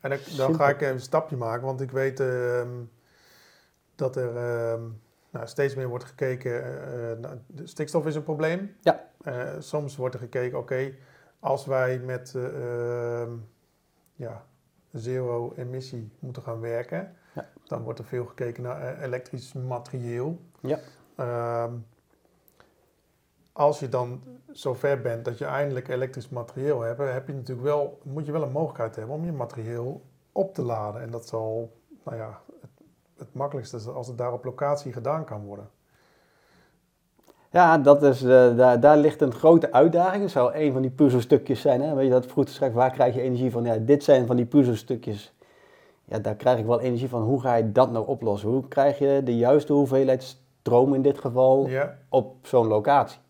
En 0.00 0.19
dan 0.37 0.54
ga 0.54 0.69
ik 0.69 0.80
even 0.80 0.95
een 0.95 1.00
stapje 1.00 1.37
maken, 1.37 1.66
want 1.66 1.80
ik 1.80 1.90
weet 1.90 2.21
uh, 2.21 2.62
dat 3.95 4.16
er... 4.16 4.37
Ehm, 4.37 4.80
nou, 5.31 5.47
steeds 5.47 5.75
meer 5.75 5.89
wordt 5.89 6.05
gekeken, 6.05 6.53
uh, 7.23 7.31
de 7.47 7.67
stikstof 7.67 8.07
is 8.07 8.15
een 8.15 8.23
probleem. 8.23 8.77
Ja. 8.81 9.09
Uh, 9.23 9.51
soms 9.59 9.97
wordt 9.97 10.15
er 10.15 10.21
gekeken, 10.21 10.59
oké, 10.59 10.95
als 11.41 11.67
wij 11.67 11.99
met 11.99 12.33
uh, 12.37 13.29
ja, 14.15 14.45
zero-emissie 14.91 16.13
moeten 16.19 16.43
gaan 16.43 16.61
werken, 16.61 17.17
ja. 17.35 17.49
dan 17.65 17.83
wordt 17.83 17.99
er 17.99 18.05
veel 18.05 18.27
gekeken 18.27 18.63
naar 18.63 19.03
elektrisch 19.03 19.53
materieel. 19.53 20.41
Ja. 20.61 20.79
Ehm, 21.17 21.75
als 23.53 23.79
je 23.79 23.89
dan 23.89 24.23
zover 24.51 25.01
bent 25.01 25.25
dat 25.25 25.39
je 25.39 25.45
eindelijk 25.45 25.89
elektrisch 25.89 26.29
materieel 26.29 26.81
hebt, 26.81 26.99
heb 26.99 27.27
je 27.27 27.35
natuurlijk 27.35 27.67
wel, 27.67 27.99
moet 28.03 28.27
je 28.27 28.33
wel 28.33 28.43
een 28.43 28.53
mogelijkheid 28.53 28.97
hebben 28.97 29.15
om 29.15 29.25
je 29.25 29.33
materieel 29.33 30.05
op 30.33 30.55
te 30.55 30.63
laden. 30.63 31.03
En 31.03 31.11
dat 31.11 31.27
zal, 31.27 31.77
nou 32.05 32.17
ja, 32.17 32.41
het 33.21 33.35
makkelijkste 33.35 33.91
als 33.91 34.07
het 34.07 34.19
daar 34.19 34.33
op 34.33 34.45
locatie 34.45 34.93
gedaan 34.93 35.25
kan 35.25 35.45
worden. 35.45 35.71
Ja, 37.50 37.79
dat 37.79 38.03
is, 38.03 38.23
uh, 38.23 38.57
daar, 38.57 38.81
daar 38.81 38.97
ligt 38.97 39.21
een 39.21 39.33
grote 39.33 39.73
uitdaging. 39.73 40.23
Dat 40.23 40.31
zou 40.31 40.55
een 40.55 40.73
van 40.73 40.83
die 40.83 40.91
puzzelstukjes 40.91 41.61
zijn. 41.61 41.83
Hè? 41.83 41.95
Weet 41.95 42.07
je 42.07 42.11
dat 42.11 42.27
vroeg 42.27 42.49
straks, 42.49 42.75
waar 42.75 42.91
krijg 42.91 43.15
je 43.15 43.21
energie 43.21 43.50
van? 43.50 43.65
Ja, 43.65 43.77
dit 43.77 44.05
zijn 44.05 44.27
van 44.27 44.37
die 44.37 44.47
puzzelstukjes. 44.47 45.35
Ja, 46.05 46.19
daar 46.19 46.35
krijg 46.35 46.59
ik 46.59 46.67
wel 46.67 46.81
energie 46.81 47.09
van. 47.09 47.23
Hoe 47.23 47.41
ga 47.41 47.55
je 47.55 47.73
dat 47.73 47.91
nou 47.91 48.07
oplossen? 48.07 48.49
Hoe 48.49 48.69
krijg 48.69 48.99
je 48.99 49.21
de 49.25 49.37
juiste 49.37 49.73
hoeveelheid 49.73 50.37
stroom 50.62 50.95
in 50.95 51.03
dit 51.03 51.19
geval 51.19 51.69
op 52.09 52.47
zo'n 52.47 52.67
locatie? 52.67 53.21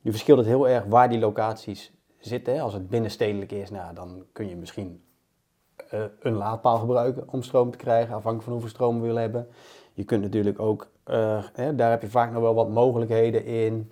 Nu 0.00 0.10
verschilt 0.10 0.38
het 0.38 0.46
heel 0.46 0.68
erg 0.68 0.84
waar 0.84 1.08
die 1.08 1.18
locaties 1.18 1.92
zitten. 2.18 2.60
Als 2.60 2.72
het 2.72 2.88
binnenstedelijk 2.88 3.52
is, 3.52 3.70
nou, 3.70 3.94
dan 3.94 4.24
kun 4.32 4.48
je 4.48 4.56
misschien 4.56 5.02
uh, 5.94 6.00
een 6.20 6.34
laadpaal 6.34 6.78
gebruiken 6.78 7.22
om 7.26 7.42
stroom 7.42 7.70
te 7.70 7.78
krijgen, 7.78 8.08
afhankelijk 8.14 8.42
van 8.42 8.52
hoeveel 8.52 8.70
stroom 8.70 9.00
we 9.00 9.06
willen 9.06 9.22
hebben. 9.22 9.48
Je 9.92 10.04
kunt 10.04 10.22
natuurlijk 10.22 10.58
ook, 10.60 10.86
uh, 11.06 11.44
hè, 11.52 11.74
daar 11.74 11.90
heb 11.90 12.02
je 12.02 12.10
vaak 12.10 12.32
nog 12.32 12.42
wel 12.42 12.54
wat 12.54 12.68
mogelijkheden 12.68 13.44
in. 13.44 13.90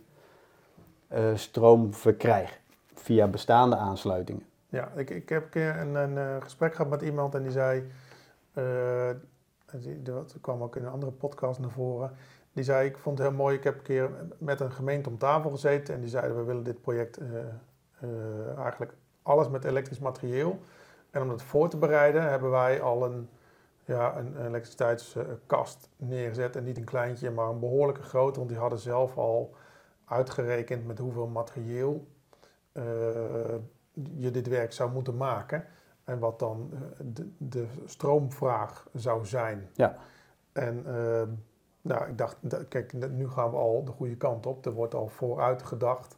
eh, 1.09 1.35
stroom 1.35 1.95
verkrijg 1.95 2.61
via 2.95 3.27
bestaande 3.27 3.77
aansluitingen. 3.77 4.43
Ja, 4.69 4.89
ik, 4.97 5.11
ik 5.11 5.29
heb 5.29 5.43
een 5.45 5.49
keer 5.51 5.77
een, 5.77 5.95
een 5.95 6.19
eh, 6.19 6.43
gesprek 6.43 6.75
gehad 6.75 6.91
met 6.91 7.03
iemand 7.03 7.35
en 7.35 7.43
die 7.43 7.51
zei, 7.53 7.91
eh, 8.53 9.11
dat 10.03 10.37
kwam 10.41 10.63
ook 10.63 10.77
in 10.77 10.85
een 10.85 10.93
andere 10.93 11.13
podcast 11.13 11.61
naar 11.61 11.71
voren, 11.71 12.11
die 12.53 12.65
zei, 12.65 12.89
ik 12.89 12.99
vond 12.99 13.19
het 13.19 13.29
heel 13.29 13.37
mooi, 13.37 13.57
ik 13.57 13.65
heb 13.65 13.75
een 13.75 13.83
keer 13.83 14.11
met 14.39 14.61
een 14.61 14.73
gemeente 14.73 15.09
om 15.09 15.19
tafel 15.19 15.51
gezeten 15.51 15.95
en 15.95 16.01
die 16.01 16.11
zeiden, 16.11 16.37
we 16.37 16.43
willen 16.43 16.63
dit 16.63 16.81
project 16.81 17.17
eh, 17.17 17.27
eh, 18.01 18.59
eigenlijk 18.59 18.93
alles 19.23 19.49
met 19.49 19.65
elektrisch 19.65 19.99
materieel. 19.99 20.59
En 21.19 21.25
om 21.25 21.31
dat 21.31 21.43
voor 21.43 21.69
te 21.69 21.77
bereiden 21.77 22.29
hebben 22.31 22.51
wij 22.51 22.83
al 22.83 23.05
een, 23.05 23.29
ja, 23.85 24.17
een 24.17 24.47
elektriciteitskast 24.47 25.89
neergezet 25.97 26.57
en 26.57 26.65
niet 26.65 26.77
een 26.77 26.85
kleintje, 26.85 27.31
maar 27.31 27.49
een 27.49 27.61
behoorlijke 27.61 28.03
grote, 28.03 28.39
want 28.39 28.51
die 28.51 28.59
hadden 28.59 28.79
zelf 28.79 29.17
al 29.17 29.55
uitgerekend 30.05 30.87
met 30.87 30.99
hoeveel 30.99 31.27
materieel 31.27 32.07
eh, 32.73 32.85
je 34.17 34.31
dit 34.31 34.49
werk 34.49 34.73
zou 34.73 34.91
moeten 34.93 35.17
maken 35.17 35.65
en 36.05 36.19
wat 36.19 36.39
dan 36.39 36.71
eh, 36.73 36.81
de, 37.05 37.31
de 37.39 37.67
stroomvraag 37.85 38.89
zou 38.95 39.27
zijn. 39.27 39.69
Ja. 39.75 39.97
En 40.53 40.83
eh, 40.87 41.23
nou, 41.81 42.09
ik 42.09 42.19
dacht, 42.19 42.37
kijk, 42.69 42.93
nu 43.11 43.29
gaan 43.29 43.51
we 43.51 43.57
al 43.57 43.85
de 43.85 43.93
goede 43.93 44.17
kant 44.17 44.47
op. 44.47 44.67
Er 44.67 44.73
wordt 44.73 44.95
al 44.95 45.09
vooruit 45.09 45.63
gedacht 45.63 46.17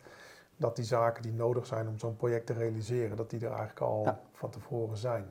dat 0.56 0.76
die 0.76 0.84
zaken 0.84 1.22
die 1.22 1.32
nodig 1.32 1.66
zijn 1.66 1.88
om 1.88 1.98
zo'n 1.98 2.16
project 2.16 2.46
te 2.46 2.52
realiseren, 2.52 3.16
dat 3.16 3.30
die 3.30 3.40
er 3.40 3.52
eigenlijk 3.52 3.80
al 3.80 4.04
Ja. 4.04 4.20
Van 4.40 4.50
tevoren 4.50 4.96
zijn. 4.96 5.24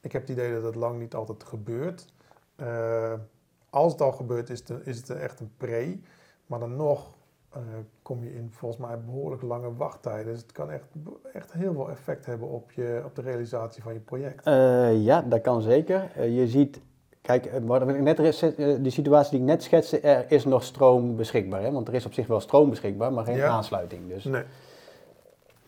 Ik 0.00 0.12
heb 0.12 0.20
het 0.22 0.30
idee 0.30 0.52
dat 0.52 0.62
het 0.62 0.74
lang 0.74 0.98
niet 0.98 1.14
altijd 1.14 1.44
gebeurt. 1.44 2.06
Eh, 2.56 3.12
als 3.70 3.92
het 3.92 4.00
al 4.00 4.12
gebeurt, 4.12 4.50
is 4.50 4.58
het, 4.58 4.86
is 4.86 4.96
het 4.96 5.10
echt 5.10 5.40
een 5.40 5.52
pre. 5.56 6.00
Maar 6.46 6.58
dan 6.58 6.76
nog 6.76 7.10
eh, 7.50 7.60
kom 8.02 8.24
je 8.24 8.34
in 8.34 8.48
volgens 8.50 8.80
mij 8.80 9.00
behoorlijk 9.00 9.42
lange 9.42 9.74
wachttijden. 9.74 10.32
Dus 10.32 10.42
het 10.42 10.52
kan 10.52 10.70
echt, 10.70 10.84
echt 11.32 11.52
heel 11.52 11.72
veel 11.72 11.90
effect 11.90 12.26
hebben 12.26 12.48
op, 12.48 12.70
je, 12.72 13.02
op 13.04 13.14
de 13.14 13.22
realisatie 13.22 13.82
van 13.82 13.92
je 13.92 14.00
project. 14.00 14.46
Eh, 14.46 15.02
ja, 15.04 15.22
dat 15.22 15.40
kan 15.40 15.62
zeker. 15.62 16.28
Je 16.30 16.48
ziet, 16.48 16.80
kijk, 17.20 17.50
wat 17.64 17.88
ik 17.88 18.00
net, 18.00 18.16
de 18.16 18.90
situatie 18.90 19.30
die 19.30 19.40
ik 19.40 19.46
net 19.46 19.62
schetste, 19.62 20.00
er 20.00 20.30
is 20.30 20.44
nog 20.44 20.64
stroom 20.64 21.16
beschikbaar. 21.16 21.62
Hè? 21.62 21.72
Want 21.72 21.88
er 21.88 21.94
is 21.94 22.06
op 22.06 22.12
zich 22.12 22.26
wel 22.26 22.40
stroom 22.40 22.70
beschikbaar, 22.70 23.12
maar 23.12 23.24
geen 23.24 23.36
Ja. 23.36 23.48
aansluiting. 23.48 24.08
Dus 24.08 24.24
Nee. 24.24 24.44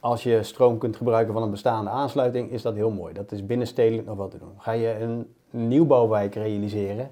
Als 0.04 0.23
je 0.23 0.42
stroom 0.42 0.78
kunt 0.78 0.96
gebruiken 0.96 1.32
van 1.32 1.42
een 1.42 1.50
bestaande 1.50 1.90
aansluiting, 1.90 2.50
is 2.50 2.62
dat 2.62 2.75
heel 2.75 2.90
mooi. 2.90 3.14
Dat 3.14 3.32
is 3.32 3.46
binnenstedelijk 3.46 4.06
nog 4.06 4.16
wel 4.16 4.28
te 4.28 4.38
doen. 4.38 4.52
Ga 4.58 4.73
je 4.73 4.99
een 5.00 5.34
nieuwbouwwijk 5.50 6.34
realiseren, 6.34 7.11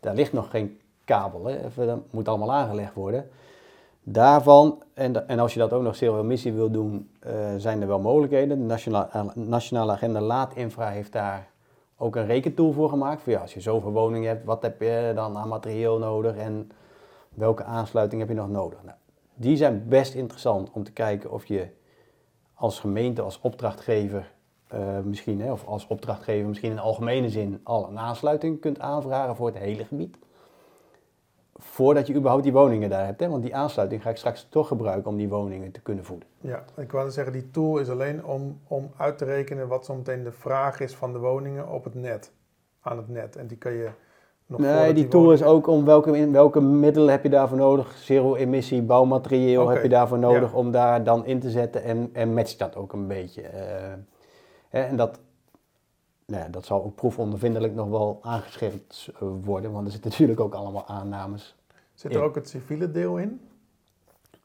daar 0.00 0.14
ligt 0.14 0.32
nog 0.32 0.50
geen 0.50 0.78
kabel. 1.04 1.44
Hè? 1.44 1.86
Dat 1.86 1.98
moet 2.10 2.28
allemaal 2.28 2.52
aangelegd 2.52 2.94
worden. 2.94 3.28
Daarvan, 4.02 4.82
en, 4.94 5.38
als 5.38 5.52
je 5.52 5.58
dat 5.58 5.72
ook 5.72 5.82
nog 5.82 5.96
zero-emissie 5.96 6.52
wil 6.52 6.70
doen, 6.70 7.10
eh, 7.18 7.32
zijn 7.56 7.80
er 7.80 7.86
wel 7.86 8.00
mogelijkheden. 8.00 8.58
De 8.58 8.64
nationale, 8.64 9.32
nationale 9.34 9.92
agenda 9.92 10.20
Laadinfra 10.20 10.88
heeft 10.88 11.12
daar 11.12 11.48
ook 11.96 12.16
een 12.16 12.26
rekentool 12.26 12.72
voor 12.72 12.88
gemaakt. 12.88 13.22
Voor 13.22 13.32
ja, 13.32 13.40
als 13.40 13.54
je 13.54 13.60
zoveel 13.60 13.92
woningen 13.92 14.28
hebt, 14.28 14.44
wat 14.44 14.62
heb 14.62 14.80
je 14.80 15.12
dan 15.14 15.36
aan 15.36 15.48
materieel 15.48 15.98
nodig 15.98 16.36
en 16.36 16.70
welke 17.28 17.64
aansluiting 17.64 18.20
heb 18.20 18.30
je 18.30 18.36
nog 18.36 18.48
nodig? 18.48 18.78
Nou, 18.82 18.96
die 19.34 19.56
zijn 19.56 19.88
best 19.88 20.14
interessant 20.14 20.70
om 20.72 20.84
te 20.84 20.92
kijken 20.92 21.30
of 21.30 21.46
je 21.46 21.68
als 22.54 22.80
gemeente, 22.80 23.22
als 23.22 23.40
opdrachtgever, 23.40 24.32
eh, 24.66 24.98
misschien, 25.00 25.40
hè, 25.40 25.52
of 25.52 25.66
als 25.66 25.86
opdrachtgever 25.86 26.48
misschien 26.48 26.70
in 26.70 26.78
algemene 26.78 27.30
zin 27.30 27.60
al 27.62 27.88
een 27.88 27.98
aansluiting 27.98 28.60
kunt 28.60 28.80
aanvragen 28.80 29.36
voor 29.36 29.46
het 29.46 29.58
hele 29.58 29.84
gebied. 29.84 30.18
Voordat 31.56 32.06
je 32.06 32.14
überhaupt 32.14 32.42
die 32.42 32.52
woningen 32.52 32.90
daar 32.90 33.04
hebt. 33.06 33.20
Hè? 33.20 33.28
Want 33.28 33.42
die 33.42 33.56
aansluiting 33.56 34.02
ga 34.02 34.10
ik 34.10 34.16
straks 34.16 34.46
toch 34.50 34.68
gebruiken 34.68 35.10
om 35.10 35.16
die 35.16 35.28
woningen 35.28 35.70
te 35.70 35.80
kunnen 35.80 36.04
voeden. 36.04 36.28
Ja, 36.40 36.64
ik 36.76 36.92
wou 36.92 37.10
zeggen, 37.10 37.32
die 37.32 37.50
tool 37.50 37.78
is 37.78 37.88
alleen 37.88 38.24
om, 38.24 38.60
om 38.66 38.90
uit 38.96 39.18
te 39.18 39.24
rekenen 39.24 39.68
wat 39.68 39.84
zo 39.84 39.94
meteen 39.94 40.22
de 40.22 40.32
vraag 40.32 40.80
is 40.80 40.94
van 40.94 41.12
de 41.12 41.18
woningen 41.18 41.68
op 41.68 41.84
het 41.84 41.94
net. 41.94 42.32
Aan 42.80 42.96
het 42.96 43.08
net. 43.08 43.36
En 43.36 43.46
die 43.46 43.56
kan 43.56 43.72
je 43.72 43.90
nog 44.58 44.66
Nee, 44.66 44.76
voordat 44.76 44.96
die 44.96 45.08
tool 45.08 45.32
is 45.32 45.42
ook 45.42 45.66
om 45.66 45.84
welke, 45.84 46.30
welke 46.30 46.60
middelen 46.60 47.10
heb 47.10 47.22
je 47.22 47.28
daarvoor 47.28 47.58
nodig. 47.58 47.96
Zero-emissie, 47.96 48.82
bouwmaterieel 48.82 49.68
heb 49.68 49.82
je 49.82 49.88
daarvoor 49.88 50.18
nodig 50.18 50.50
ja. 50.50 50.58
om 50.58 50.70
daar 50.70 51.04
dan 51.04 51.26
in 51.26 51.40
te 51.40 51.50
zetten. 51.50 51.82
En, 51.82 52.10
en 52.12 52.34
matcht 52.34 52.58
dat 52.58 52.76
ook 52.76 52.92
een 52.92 53.06
beetje. 53.06 53.42
eh. 53.42 53.92
hè, 54.68 54.82
en 54.82 54.96
dat, 54.96 55.20
nou 56.26 56.42
ja, 56.42 56.48
dat 56.48 56.64
zal 56.64 56.84
ook 56.84 56.94
proefondervindelijk 56.94 57.74
nog 57.74 57.88
wel 57.88 58.18
aangescherpt 58.22 59.10
worden. 59.44 59.72
Want 59.72 59.86
er 59.86 59.92
zitten 59.92 60.10
natuurlijk 60.10 60.40
ook 60.40 60.54
allemaal 60.54 60.86
aannames. 60.86 61.56
Zit 61.94 62.14
er 62.14 62.22
ook 62.22 62.34
het 62.34 62.48
civiele 62.48 62.90
deel 62.90 63.18
in? 63.18 63.40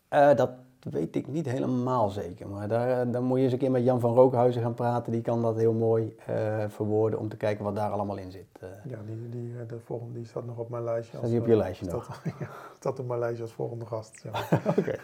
Eh, 0.07 0.35
dat 0.35 0.49
weet 0.91 1.15
ik 1.15 1.27
niet 1.27 1.45
helemaal 1.49 2.09
zeker. 2.09 2.47
Maar 2.47 2.67
daar, 2.67 3.01
eh, 3.01 3.11
dan 3.13 3.23
moet 3.23 3.37
je 3.37 3.43
eens 3.43 3.53
een 3.53 3.59
keer 3.59 3.71
met 3.71 3.83
Jan 3.83 3.99
van 3.99 4.13
Rookhuizen 4.13 4.61
gaan 4.61 4.73
praten. 4.73 5.11
Die 5.11 5.21
kan 5.21 5.41
dat 5.41 5.55
heel 5.55 5.73
mooi 5.73 6.15
eh, 6.25 6.63
verwoorden 6.67 7.19
om 7.19 7.29
te 7.29 7.37
kijken 7.37 7.63
wat 7.63 7.75
daar 7.75 7.91
allemaal 7.91 8.17
in 8.17 8.31
zit. 8.31 8.45
eh. 8.59 8.67
Ja, 8.85 8.97
die, 9.05 9.29
die, 9.29 9.65
de 9.65 9.79
volgende 9.79 10.13
die 10.13 10.25
staat 10.25 10.45
nog 10.45 10.57
op 10.57 10.69
mijn 10.69 10.83
lijstje. 10.83 11.17
Staat 11.17 11.29
die 11.29 11.39
op 11.39 11.47
je 11.47 11.55
lijstje 11.55 11.85
staat, 11.85 11.95
nog? 12.07 12.21
ja, 12.39 12.47
staat 12.79 12.99
op 12.99 13.07
mijn 13.07 13.19
lijstje 13.19 13.43
als 13.43 13.51
volgende 13.53 13.85
gast. 13.85 14.23
Ja. 14.23 14.31
Oké. 14.77 14.95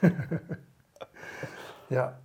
ja. 1.88 2.20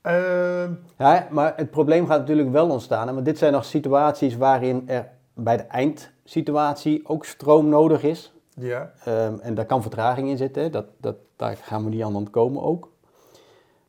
Ehm, 0.00 0.72
Ja, 0.98 1.26
maar 1.30 1.52
het 1.56 1.70
probleem 1.70 2.06
gaat 2.06 2.18
natuurlijk 2.18 2.50
wel 2.50 2.70
ontstaan. 2.70 3.14
Want 3.14 3.24
dit 3.24 3.38
zijn 3.38 3.52
nog 3.52 3.64
situaties 3.64 4.36
waarin 4.36 4.88
er 4.88 5.08
bij 5.34 5.56
de 5.56 5.62
eindsituatie 5.62 7.08
ook 7.08 7.24
stroom 7.24 7.68
nodig 7.68 8.02
is. 8.02 8.32
Ja, 8.60 8.92
Ehm, 9.04 9.34
en 9.40 9.54
daar 9.54 9.66
kan 9.66 9.82
vertraging 9.82 10.28
in 10.28 10.36
zitten. 10.36 10.72
Dat, 10.72 10.86
dat, 11.00 11.16
daar 11.36 11.56
gaan 11.56 11.84
we 11.84 11.90
niet 11.90 12.02
aan 12.02 12.16
ontkomen 12.16 12.62
ook. 12.62 12.88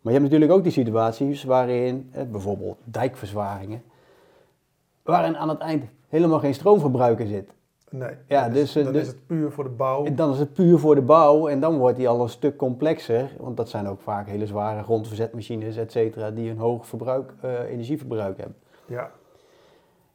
Maar 0.01 0.13
je 0.13 0.19
hebt 0.19 0.23
natuurlijk 0.31 0.51
ook 0.51 0.63
die 0.63 0.71
situaties 0.71 1.43
waarin, 1.43 2.13
bijvoorbeeld 2.31 2.77
dijkverzwaringen, 2.83 3.83
waarin 5.03 5.37
aan 5.37 5.49
het 5.49 5.59
eind 5.59 5.83
helemaal 6.09 6.39
geen 6.39 6.53
stroomverbruiker 6.53 7.27
zit. 7.27 7.49
nee. 7.89 8.15
Ja, 8.27 8.43
dan 8.43 8.53
dus, 8.53 8.61
is, 8.61 8.75
eh, 8.75 8.83
dan 8.83 8.93
de- 8.93 8.99
is 8.99 9.07
het 9.07 9.25
puur 9.27 9.51
voor 9.51 9.63
de 9.63 9.69
bouw. 9.69 10.05
En 10.05 10.15
dan 10.15 10.31
is 10.31 10.39
het 10.39 10.53
puur 10.53 10.77
voor 10.79 10.95
de 10.95 11.01
bouw 11.01 11.47
en 11.47 11.59
dan 11.59 11.77
wordt 11.77 11.97
die 11.97 12.09
al 12.09 12.21
een 12.21 12.29
stuk 12.29 12.57
complexer. 12.57 13.29
Want 13.39 13.57
dat 13.57 13.69
zijn 13.69 13.87
ook 13.87 14.01
vaak 14.01 14.27
hele 14.27 14.45
zware 14.45 14.83
grondverzetmachines, 14.83 15.77
et 15.77 15.91
cetera, 15.91 16.31
die 16.31 16.49
een 16.49 16.57
hoog 16.57 16.87
verbruik, 16.87 17.33
eh, 17.41 17.59
energieverbruik 17.69 18.37
hebben. 18.37 18.55
Ja, 18.85 19.11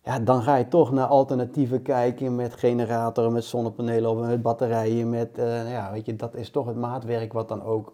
Ja, 0.06 0.18
dan 0.18 0.42
ga 0.42 0.56
je 0.56 0.68
toch 0.68 0.92
naar 0.92 1.06
alternatieven 1.06 1.82
kijken 1.82 2.34
met 2.34 2.54
generatoren, 2.54 3.32
met 3.32 3.44
zonnepanelen 3.44 4.10
of 4.10 4.26
met 4.26 4.42
batterijen. 4.42 5.10
Met, 5.10 5.38
eh, 5.38 5.70
ja, 5.70 5.92
weet 5.92 6.06
je, 6.06 6.16
dat 6.16 6.34
is 6.34 6.50
toch 6.50 6.66
het 6.66 6.76
maatwerk 6.76 7.32
wat 7.32 7.48
dan 7.48 7.62
ook 7.62 7.92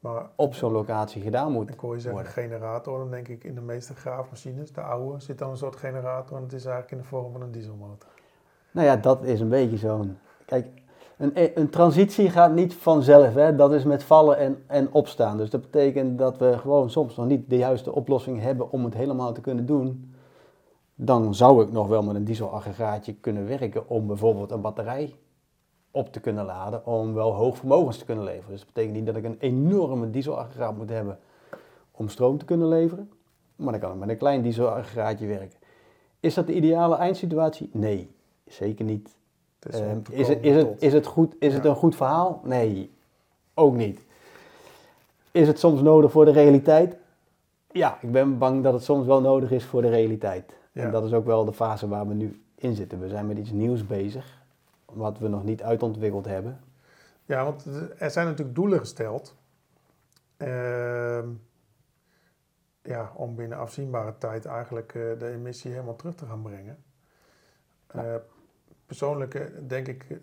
maar 0.00 0.26
op 0.36 0.54
zo'n 0.54 0.72
locatie 0.72 1.22
gedaan 1.22 1.52
moet 1.52 1.70
ik 1.70 1.78
hoor 1.78 1.94
je 1.94 2.00
zeggen 2.00 2.22
worden. 2.22 2.42
generator. 2.42 2.98
Dan 2.98 3.10
denk 3.10 3.28
ik 3.28 3.44
in 3.44 3.54
de 3.54 3.60
meeste 3.60 3.94
graafmachines, 3.94 4.72
de 4.72 4.80
oude, 4.80 5.20
zit 5.20 5.38
dan 5.38 5.50
een 5.50 5.56
soort 5.56 5.76
generator. 5.76 6.36
En 6.36 6.42
het 6.42 6.52
is 6.52 6.64
eigenlijk 6.64 6.92
in 6.92 6.98
de 6.98 7.04
vorm 7.04 7.32
van 7.32 7.42
een 7.42 7.52
dieselmotor. 7.52 8.10
Nou 8.70 8.86
ja, 8.86 8.96
dat 8.96 9.24
is 9.24 9.40
een 9.40 9.48
beetje 9.48 9.76
zo'n... 9.76 10.18
Kijk, 10.46 10.66
een, 11.16 11.60
een 11.60 11.70
transitie 11.70 12.30
gaat 12.30 12.52
niet 12.52 12.74
vanzelf. 12.74 13.34
Hè? 13.34 13.54
Dat 13.54 13.72
is 13.72 13.84
met 13.84 14.04
vallen 14.04 14.36
en, 14.38 14.62
en 14.66 14.92
opstaan. 14.92 15.36
Dus 15.36 15.50
dat 15.50 15.60
betekent 15.60 16.18
dat 16.18 16.38
we 16.38 16.58
gewoon 16.58 16.90
soms 16.90 17.16
nog 17.16 17.26
niet 17.26 17.50
de 17.50 17.56
juiste 17.56 17.92
oplossing 17.92 18.40
hebben 18.40 18.70
om 18.70 18.84
het 18.84 18.94
helemaal 18.94 19.32
te 19.32 19.40
kunnen 19.40 19.66
doen. 19.66 20.11
Dan 21.04 21.34
zou 21.34 21.62
ik 21.64 21.72
nog 21.72 21.88
wel 21.88 22.02
met 22.02 22.14
een 22.16 22.24
dieselaggregaatje 22.24 23.14
kunnen 23.14 23.46
werken 23.46 23.88
om 23.88 24.06
bijvoorbeeld 24.06 24.50
een 24.50 24.60
batterij 24.60 25.14
op 25.90 26.12
te 26.12 26.20
kunnen 26.20 26.44
laden. 26.44 26.86
Om 26.86 27.14
wel 27.14 27.34
hoog 27.34 27.56
vermogens 27.56 27.98
te 27.98 28.04
kunnen 28.04 28.24
leveren. 28.24 28.50
Dus 28.50 28.58
dat 28.58 28.66
betekent 28.72 28.94
niet 28.96 29.06
dat 29.06 29.16
ik 29.16 29.24
een 29.24 29.36
enorme 29.38 30.10
dieselaggregaat 30.10 30.76
moet 30.76 30.88
hebben 30.88 31.18
om 31.90 32.08
stroom 32.08 32.38
te 32.38 32.44
kunnen 32.44 32.68
leveren. 32.68 33.10
Maar 33.56 33.72
dan 33.72 33.80
kan 33.80 33.92
ik 33.92 33.98
met 33.98 34.08
een 34.08 34.16
klein 34.16 34.42
dieselaggregaatje 34.42 35.26
werken. 35.26 35.58
Is 36.20 36.34
dat 36.34 36.46
de 36.46 36.54
ideale 36.54 36.96
eindsituatie? 36.96 37.70
Nee, 37.72 38.10
zeker 38.46 38.84
niet. 38.84 39.16
Het 39.60 39.74
is, 39.74 39.80
Ehm, 39.80 39.98
is, 40.10 40.28
het, 40.28 40.40
komen 40.40 40.50
is, 40.50 40.56
het, 40.56 40.66
tot- 40.68 40.82
is, 40.82 40.92
het 40.92 41.06
goed, 41.06 41.34
is 41.38 41.54
het 41.54 41.64
een 41.64 41.74
goed 41.76 41.96
verhaal? 41.96 42.40
Nee, 42.44 42.90
ook 43.54 43.74
niet. 43.74 44.00
Is 45.30 45.46
het 45.46 45.58
soms 45.58 45.80
nodig 45.82 46.10
voor 46.10 46.24
de 46.24 46.32
realiteit? 46.32 46.96
Ja, 47.70 47.98
ik 48.00 48.12
ben 48.12 48.38
bang 48.38 48.62
dat 48.62 48.72
het 48.72 48.82
soms 48.84 49.06
wel 49.06 49.20
nodig 49.20 49.50
is 49.50 49.64
voor 49.64 49.82
de 49.82 49.88
realiteit. 49.88 50.60
En 50.72 50.90
dat 50.90 51.04
is 51.04 51.12
ook 51.12 51.24
wel 51.26 51.44
de 51.44 51.52
fase 51.52 51.88
waar 51.88 52.08
we 52.08 52.14
nu 52.14 52.42
in 52.54 52.74
zitten. 52.74 53.00
We 53.00 53.08
zijn 53.08 53.26
met 53.26 53.38
iets 53.38 53.50
nieuws 53.50 53.86
bezig, 53.86 54.42
wat 54.84 55.18
we 55.18 55.28
nog 55.28 55.44
niet 55.44 55.62
uitontwikkeld 55.62 56.24
hebben. 56.24 56.60
Ja, 57.24 57.44
want 57.44 57.64
er 57.98 58.10
zijn 58.10 58.26
natuurlijk 58.26 58.56
doelen 58.56 58.78
gesteld. 58.78 59.36
ehm, 60.36 61.28
ja, 62.82 63.12
om 63.14 63.34
binnen 63.34 63.58
afzienbare 63.58 64.18
tijd 64.18 64.44
eigenlijk 64.44 64.94
eh, 64.94 65.18
de 65.18 65.28
emissie 65.28 65.70
helemaal 65.70 65.96
terug 65.96 66.14
te 66.14 66.26
gaan 66.26 66.42
brengen. 66.42 66.82
Eh, 67.86 68.14
persoonlijk 68.86 69.50
denk 69.68 69.88
ik 69.88 70.06
eh, 70.10 70.16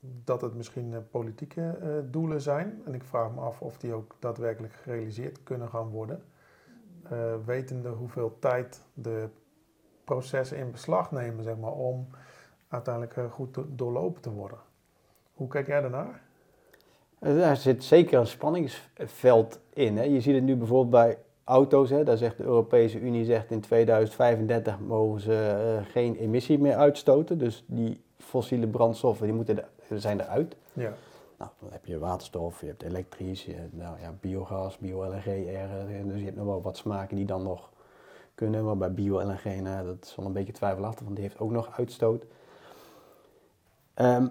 dat 0.00 0.40
het 0.40 0.54
misschien 0.54 1.08
politieke 1.10 1.78
doelen 2.10 2.40
zijn. 2.40 2.82
En 2.86 2.94
ik 2.94 3.04
vraag 3.04 3.32
me 3.34 3.40
af 3.40 3.62
of 3.62 3.78
die 3.78 3.92
ook 3.92 4.16
daadwerkelijk 4.18 4.72
gerealiseerd 4.72 5.42
kunnen 5.42 5.68
gaan 5.68 5.88
worden. 5.88 6.22
Wetende 7.44 7.88
hoeveel 7.88 8.38
tijd 8.38 8.82
de 8.94 9.28
processen 10.04 10.56
in 10.56 10.70
beslag 10.70 11.10
nemen, 11.12 11.44
zeg 11.44 11.56
maar, 11.56 11.72
om 11.72 12.06
uiteindelijk 12.68 13.16
eh, 13.16 13.24
goed 13.30 13.54
do- 13.54 13.66
doorlopen 13.68 14.22
te 14.22 14.30
worden. 14.30 14.58
Hoe 15.34 15.48
kijk 15.48 15.66
jij 15.66 15.80
daarnaar? 15.80 16.20
Eh, 17.18 17.36
Daar 17.36 17.56
zit 17.56 17.84
zeker 17.84 18.18
een 18.18 18.26
spanningsveld 18.26 19.58
in. 19.72 19.96
Hè. 19.96 20.02
Je 20.02 20.20
ziet 20.20 20.34
het 20.34 20.44
nu 20.44 20.56
bijvoorbeeld 20.56 20.90
bij 20.90 21.18
auto's. 21.44 21.90
Hè. 21.90 22.04
Daar 22.04 22.16
zegt 22.16 22.36
de 22.36 22.42
Europese 22.44 23.00
Unie 23.00 23.24
zegt 23.24 23.50
in 23.50 23.60
2035 23.60 24.78
mogen 24.80 25.20
ze 25.20 25.34
eh, 25.84 25.92
geen 25.92 26.16
emissie 26.16 26.58
meer 26.58 26.76
uitstoten. 26.76 27.38
Dus 27.38 27.64
die 27.66 28.00
fossiele 28.18 28.66
brandstoffen 28.66 29.26
die 29.26 29.34
moeten 29.34 29.58
er, 29.58 30.00
zijn 30.00 30.20
eruit. 30.20 30.56
Ja. 30.72 30.92
Nou, 31.38 31.50
dan 31.60 31.72
heb 31.72 31.86
je 31.86 31.98
waterstof, 31.98 32.60
je 32.60 32.66
hebt 32.66 32.82
elektrisch, 32.82 33.44
je 33.44 33.54
hebt, 33.54 33.76
nou, 33.76 34.00
ja, 34.00 34.12
biogas, 34.20 34.78
bio-LNG. 34.78 35.24
Dus 36.04 36.18
je 36.18 36.24
hebt 36.24 36.36
nog 36.36 36.46
wel 36.46 36.62
wat 36.62 36.76
smaken 36.76 37.16
die 37.16 37.24
dan 37.26 37.42
nog 37.42 37.70
kunnen. 38.42 38.64
Maar 38.64 38.76
bij 38.76 38.92
bio-LNG, 38.92 39.60
nou, 39.62 39.86
dat 39.86 40.04
is 40.04 40.14
wel 40.16 40.26
een 40.26 40.32
beetje 40.32 40.52
twijfelachtig, 40.52 41.04
want 41.04 41.16
die 41.16 41.24
heeft 41.24 41.38
ook 41.38 41.50
nog 41.50 41.78
uitstoot. 41.78 42.24
Ehm, 43.94 44.28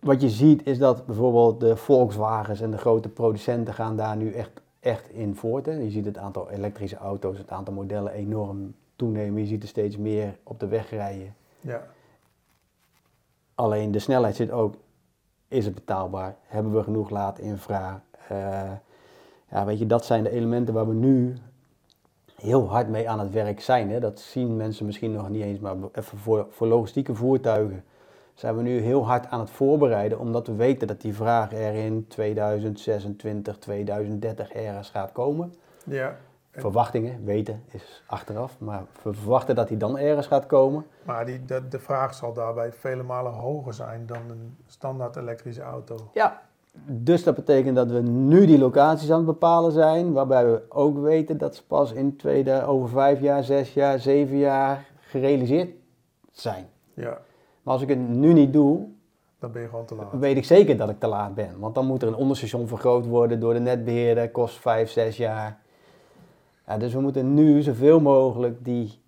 wat 0.00 0.20
je 0.20 0.28
ziet 0.28 0.66
is 0.66 0.78
dat 0.78 1.06
bijvoorbeeld 1.06 1.60
de 1.60 1.76
Volkswagens 1.76 2.60
en 2.60 2.70
de 2.70 2.78
grote 2.78 3.08
producenten 3.08 3.74
gaan 3.74 3.96
daar 3.96 4.16
nu 4.16 4.32
echt, 4.32 4.50
echt 4.80 5.08
in 5.08 5.34
voort. 5.34 5.66
Hè. 5.66 5.72
Je 5.72 5.90
ziet 5.90 6.04
het 6.04 6.18
aantal 6.18 6.50
elektrische 6.50 6.96
auto's, 6.96 7.38
het 7.38 7.50
aantal 7.50 7.74
modellen 7.74 8.12
enorm 8.12 8.74
toenemen. 8.96 9.40
Je 9.40 9.46
ziet 9.46 9.62
er 9.62 9.68
steeds 9.68 9.96
meer 9.96 10.38
op 10.42 10.60
de 10.60 10.68
weg 10.68 10.90
rijden. 10.90 11.34
Ja. 11.60 11.86
Alleen 13.54 13.90
de 13.90 13.98
snelheid 13.98 14.36
zit 14.36 14.50
ook, 14.50 14.74
is 15.48 15.64
het 15.64 15.74
betaalbaar? 15.74 16.36
Hebben 16.46 16.74
we 16.74 16.82
genoeg 16.82 17.10
laadinfra? 17.10 18.02
Eh 18.28 18.72
ja, 19.50 19.64
weet 19.64 19.78
je, 19.78 19.86
dat 19.86 20.04
zijn 20.04 20.22
de 20.22 20.30
elementen 20.30 20.74
waar 20.74 20.88
we 20.88 20.94
nu 20.94 21.36
heel 22.40 22.68
hard 22.68 22.88
mee 22.88 23.10
aan 23.10 23.20
het 23.20 23.32
werk 23.32 23.60
zijn. 23.60 23.90
Hè? 23.90 24.00
Dat 24.00 24.20
zien 24.20 24.56
mensen 24.56 24.86
misschien 24.86 25.12
nog 25.12 25.28
niet 25.28 25.42
eens, 25.42 25.58
maar 25.58 25.74
even 25.92 26.18
voor, 26.18 26.46
voor 26.50 26.66
logistieke 26.66 27.14
voertuigen 27.14 27.84
zijn 28.34 28.56
we 28.56 28.62
nu 28.62 28.80
heel 28.80 29.06
hard 29.06 29.26
aan 29.26 29.40
het 29.40 29.50
voorbereiden, 29.50 30.18
omdat 30.18 30.46
we 30.46 30.54
weten 30.54 30.86
dat 30.86 31.00
die 31.00 31.14
vraag 31.14 31.52
er 31.52 31.74
in 31.74 32.06
2026, 32.08 33.58
2030 33.58 34.52
ergens 34.52 34.90
gaat 34.90 35.12
komen. 35.12 35.54
ja. 35.84 36.16
Verwachtingen, 36.52 37.24
weten 37.24 37.64
is 37.70 38.02
achteraf, 38.06 38.58
maar 38.58 38.84
we 39.02 39.14
verwachten 39.14 39.54
dat 39.54 39.68
die 39.68 39.76
dan 39.76 39.98
ergens 39.98 40.26
gaat 40.26 40.46
komen. 40.46 40.86
Maar 41.02 41.26
die, 41.26 41.44
de, 41.44 41.68
de 41.68 41.78
vraag 41.78 42.14
zal 42.14 42.32
daarbij 42.32 42.72
vele 42.72 43.02
malen 43.02 43.32
hoger 43.32 43.74
zijn 43.74 44.06
dan 44.06 44.30
een 44.30 44.56
standaard 44.66 45.16
elektrische 45.16 45.62
auto. 45.62 46.10
Ja, 46.14 46.42
dus 46.86 47.22
dat 47.24 47.34
betekent 47.34 47.76
dat 47.76 47.90
we 47.90 48.00
nu 48.00 48.46
die 48.46 48.58
locaties 48.58 49.10
aan 49.10 49.16
het 49.16 49.26
bepalen 49.26 49.72
zijn, 49.72 50.12
waarbij 50.12 50.46
we 50.46 50.62
ook 50.68 50.98
weten 50.98 51.38
dat 51.38 51.56
ze 51.56 51.66
pas 51.66 51.92
in 51.92 52.16
tweede, 52.16 52.64
over 52.64 52.88
vijf 52.88 53.20
jaar, 53.20 53.44
zes 53.44 53.74
jaar, 53.74 53.98
zeven 53.98 54.36
jaar 54.38 54.88
gerealiseerd 55.00 55.70
zijn. 56.30 56.68
Ja. 56.94 57.18
Maar 57.62 57.74
als 57.74 57.82
ik 57.82 57.88
het 57.88 58.08
nu 58.08 58.32
niet 58.32 58.52
doe, 58.52 58.86
Dan 59.38 59.52
ben 59.52 59.62
je 59.62 59.68
gewoon 59.68 59.84
te 59.84 59.94
laat. 59.94 60.12
weet 60.12 60.36
ik 60.36 60.44
zeker 60.44 60.76
dat 60.76 60.88
ik 60.88 61.00
te 61.00 61.06
laat 61.06 61.34
ben. 61.34 61.58
Want 61.58 61.74
dan 61.74 61.86
moet 61.86 62.02
er 62.02 62.08
een 62.08 62.14
onderstation 62.14 62.68
vergroot 62.68 63.06
worden 63.06 63.40
door 63.40 63.52
de 63.52 63.60
netbeheerder, 63.60 64.30
kost 64.30 64.58
vijf, 64.58 64.90
zes 64.90 65.16
jaar. 65.16 65.60
Ja, 66.66 66.78
dus 66.78 66.92
we 66.92 67.00
moeten 67.00 67.34
nu 67.34 67.62
zoveel 67.62 68.00
mogelijk 68.00 68.64
die 68.64 68.98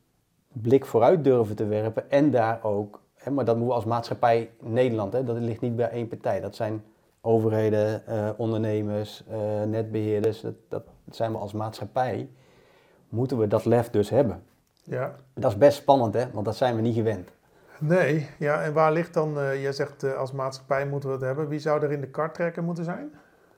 blik 0.53 0.85
vooruit 0.87 1.25
durven 1.25 1.57
te 1.57 1.67
werpen 1.67 2.11
en 2.11 2.31
daar 2.31 2.61
ook, 2.63 3.01
hè, 3.15 3.31
maar 3.31 3.45
dat 3.45 3.55
moeten 3.55 3.75
we 3.75 3.81
als 3.81 3.91
maatschappij 3.91 4.51
Nederland, 4.61 5.13
hè, 5.13 5.25
dat 5.25 5.37
ligt 5.39 5.61
niet 5.61 5.77
bij 5.77 5.91
één 5.91 6.09
partij. 6.09 6.41
Dat 6.41 6.55
zijn 6.55 6.83
overheden, 7.23 8.07
eh, 8.07 8.29
ondernemers, 8.37 9.25
eh, 9.31 9.63
netbeheerders, 9.67 10.41
dat, 10.41 10.55
dat 10.69 10.83
zijn 11.11 11.33
we 11.33 11.39
als 11.39 11.53
maatschappij, 11.53 12.31
moeten 13.09 13.39
we 13.39 13.47
dat 13.47 13.65
lef 13.65 13.91
dus 13.91 14.11
hebben. 14.11 14.43
Ja. 14.83 15.15
Dat 15.35 15.51
is 15.51 15.59
best 15.59 15.77
spannend, 15.77 16.15
hè, 16.15 16.31
want 16.33 16.45
dat 16.45 16.57
zijn 16.57 16.77
we 16.77 16.81
niet 16.81 16.95
gewend. 16.95 17.31
Nee, 17.79 18.29
ja, 18.39 18.63
en 18.63 18.73
waar 18.73 18.93
ligt 18.93 19.15
dan, 19.15 19.39
eh 19.39 19.63
jij 19.63 19.73
zegt 19.73 20.17
als 20.17 20.33
maatschappij 20.33 20.87
moeten 20.87 21.09
we 21.09 21.15
het 21.15 21.25
hebben. 21.25 21.49
Wie 21.49 21.59
zou 21.59 21.83
er 21.83 21.93
in 21.93 22.01
de 22.01 22.11
kart 22.11 22.35
trekken 22.35 22.65
moeten 22.65 22.85
zijn? 22.85 23.13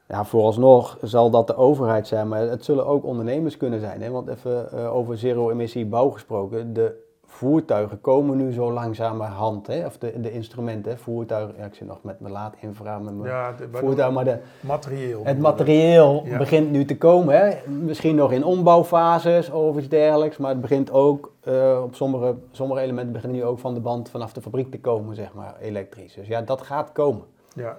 Ja, 0.09 0.25
vooralsnog 0.25 0.99
zal 1.03 1.31
dat 1.31 1.47
de 1.47 1.57
overheid 1.57 2.07
zijn, 2.07 2.29
maar 2.29 2.41
het 2.41 2.65
zullen 2.65 2.87
ook 2.87 3.05
ondernemers 3.05 3.57
kunnen 3.57 3.81
zijn. 3.81 4.03
Hè? 4.03 4.11
Want 4.11 4.29
even 4.29 4.73
over 4.91 5.19
zero-emissie 5.19 5.87
bouw 5.87 6.11
gesproken, 6.11 6.73
de 6.73 7.04
voertuigen 7.35 8.01
komen 8.01 8.37
nu 8.37 8.53
zo 8.53 8.73
langzamerhand, 8.73 9.67
hè? 9.67 9.87
of 9.87 9.99
de, 9.99 10.21
de 10.21 10.33
instrumenten, 10.33 10.99
voertuigen, 10.99 11.55
ja, 11.59 11.65
ik 11.65 11.75
zit 11.75 11.87
nog 11.89 11.99
met 12.03 12.21
mijn 12.21 12.33
laadinfra, 12.33 12.99
met 12.99 13.15
mijn 13.17 13.31
Ja, 13.31 13.53
de, 13.53 13.69
voertuig, 13.73 14.13
maar 14.13 14.25
de, 14.25 14.39
materieel. 14.61 15.25
het 15.25 15.39
materieel 15.39 16.23
Ja. 16.25 16.39
begint 16.39 16.71
nu 16.71 16.85
te 16.85 16.97
komen. 16.99 17.35
Hè? 17.39 17.69
Misschien 17.71 18.15
nog 18.15 18.33
in 18.33 18.45
ombouwfases 18.45 19.51
of 19.51 19.77
iets 19.77 19.89
dergelijks, 19.89 20.37
maar 20.37 20.51
het 20.51 20.61
begint 20.61 20.91
ook, 20.93 21.33
eh, 21.41 21.81
op 21.85 21.95
sommige, 21.95 22.35
sommige 22.51 22.81
elementen 22.81 23.13
beginnen 23.13 23.39
nu 23.39 23.45
ook 23.45 23.59
van 23.59 23.75
de 23.75 23.81
band 23.81 24.11
vanaf 24.11 24.33
de 24.33 24.41
fabriek 24.41 24.71
te 24.71 24.81
komen, 24.81 25.15
zeg 25.15 25.35
maar, 25.35 25.57
elektrisch. 25.61 26.15
Dus 26.15 26.27
ja, 26.27 26.41
dat 26.43 26.63
gaat 26.63 26.93
komen. 26.93 27.25
Ja, 27.55 27.77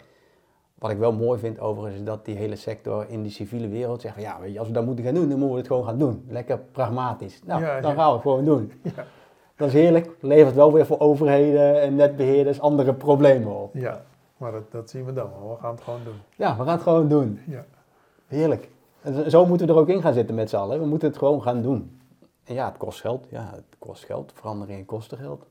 Wat 0.80 0.92
ik 0.92 0.98
wel 0.98 1.14
mooi 1.14 1.40
vind 1.40 1.60
overigens, 1.60 2.00
is 2.00 2.06
dat 2.06 2.26
die 2.26 2.36
hele 2.36 2.56
sector 2.56 3.06
in 3.10 3.22
die 3.22 3.32
civiele 3.32 3.68
wereld 3.68 4.02
zegt 4.02 4.14
van 4.14 4.24
ja, 4.24 4.38
weet 4.42 4.54
je, 4.54 4.60
als 4.60 4.68
we 4.68 4.74
dat 4.74 4.86
moeten 4.86 5.06
gaan 5.06 5.14
doen, 5.14 5.30
dan 5.30 5.38
moeten 5.38 5.52
we 5.52 5.58
het 5.58 5.68
gewoon 5.68 5.86
gaan 5.86 5.98
doen. 5.98 6.26
Lekker 6.30 6.60
pragmatisch. 6.72 7.42
Nou, 7.46 7.62
Ja, 7.62 7.82
dan 7.82 7.94
gaan 7.96 8.08
we 8.08 8.14
het 8.14 8.22
gewoon 8.22 8.46
doen. 8.46 8.72
Ja. 8.96 9.04
Dat 9.56 9.68
is 9.68 9.74
heerlijk. 9.74 10.10
Levert 10.20 10.56
wel 10.56 10.74
weer 10.74 10.86
voor 10.86 11.00
overheden 11.00 11.82
en 11.82 11.96
netbeheerders 11.96 12.60
andere 12.60 12.94
problemen 12.94 13.56
op. 13.56 13.76
ja. 13.76 14.02
maar 14.38 14.52
dat, 14.52 14.72
dat 14.72 14.90
zien 14.90 15.06
we 15.06 15.14
dan 15.14 15.30
wel. 15.40 15.50
We 15.50 15.62
gaan 15.62 15.72
het 15.76 15.84
gewoon 15.84 16.04
doen. 16.04 16.16
Ja, 16.36 16.58
we 16.58 16.64
gaan 16.64 16.74
het 16.74 16.82
gewoon 16.82 17.08
doen. 17.08 17.40
Ja. 17.48 17.66
Heerlijk. 18.28 18.70
En 19.02 19.32
zo- 19.32 19.46
moeten 19.46 19.68
we 19.68 19.74
er 19.74 19.80
ook 19.80 19.90
in 19.90 20.02
gaan 20.02 20.14
zitten 20.14 20.36
met 20.36 20.50
z'n 20.50 20.56
allen. 20.56 20.80
We 20.80 20.86
moeten 20.86 21.08
het 21.08 21.18
gewoon 21.18 21.42
gaan 21.42 21.62
doen. 21.62 22.00
En 22.44 22.54
ja, 22.54 22.68
het 22.68 22.78
kost 22.78 23.02
geld. 23.02 23.26
Ja, 23.30 23.50
het 23.54 23.76
kost 23.80 24.06
geld. 24.06 24.32
Veranderingen 24.36 24.86
kosten 24.86 25.18
geld. 25.18 25.46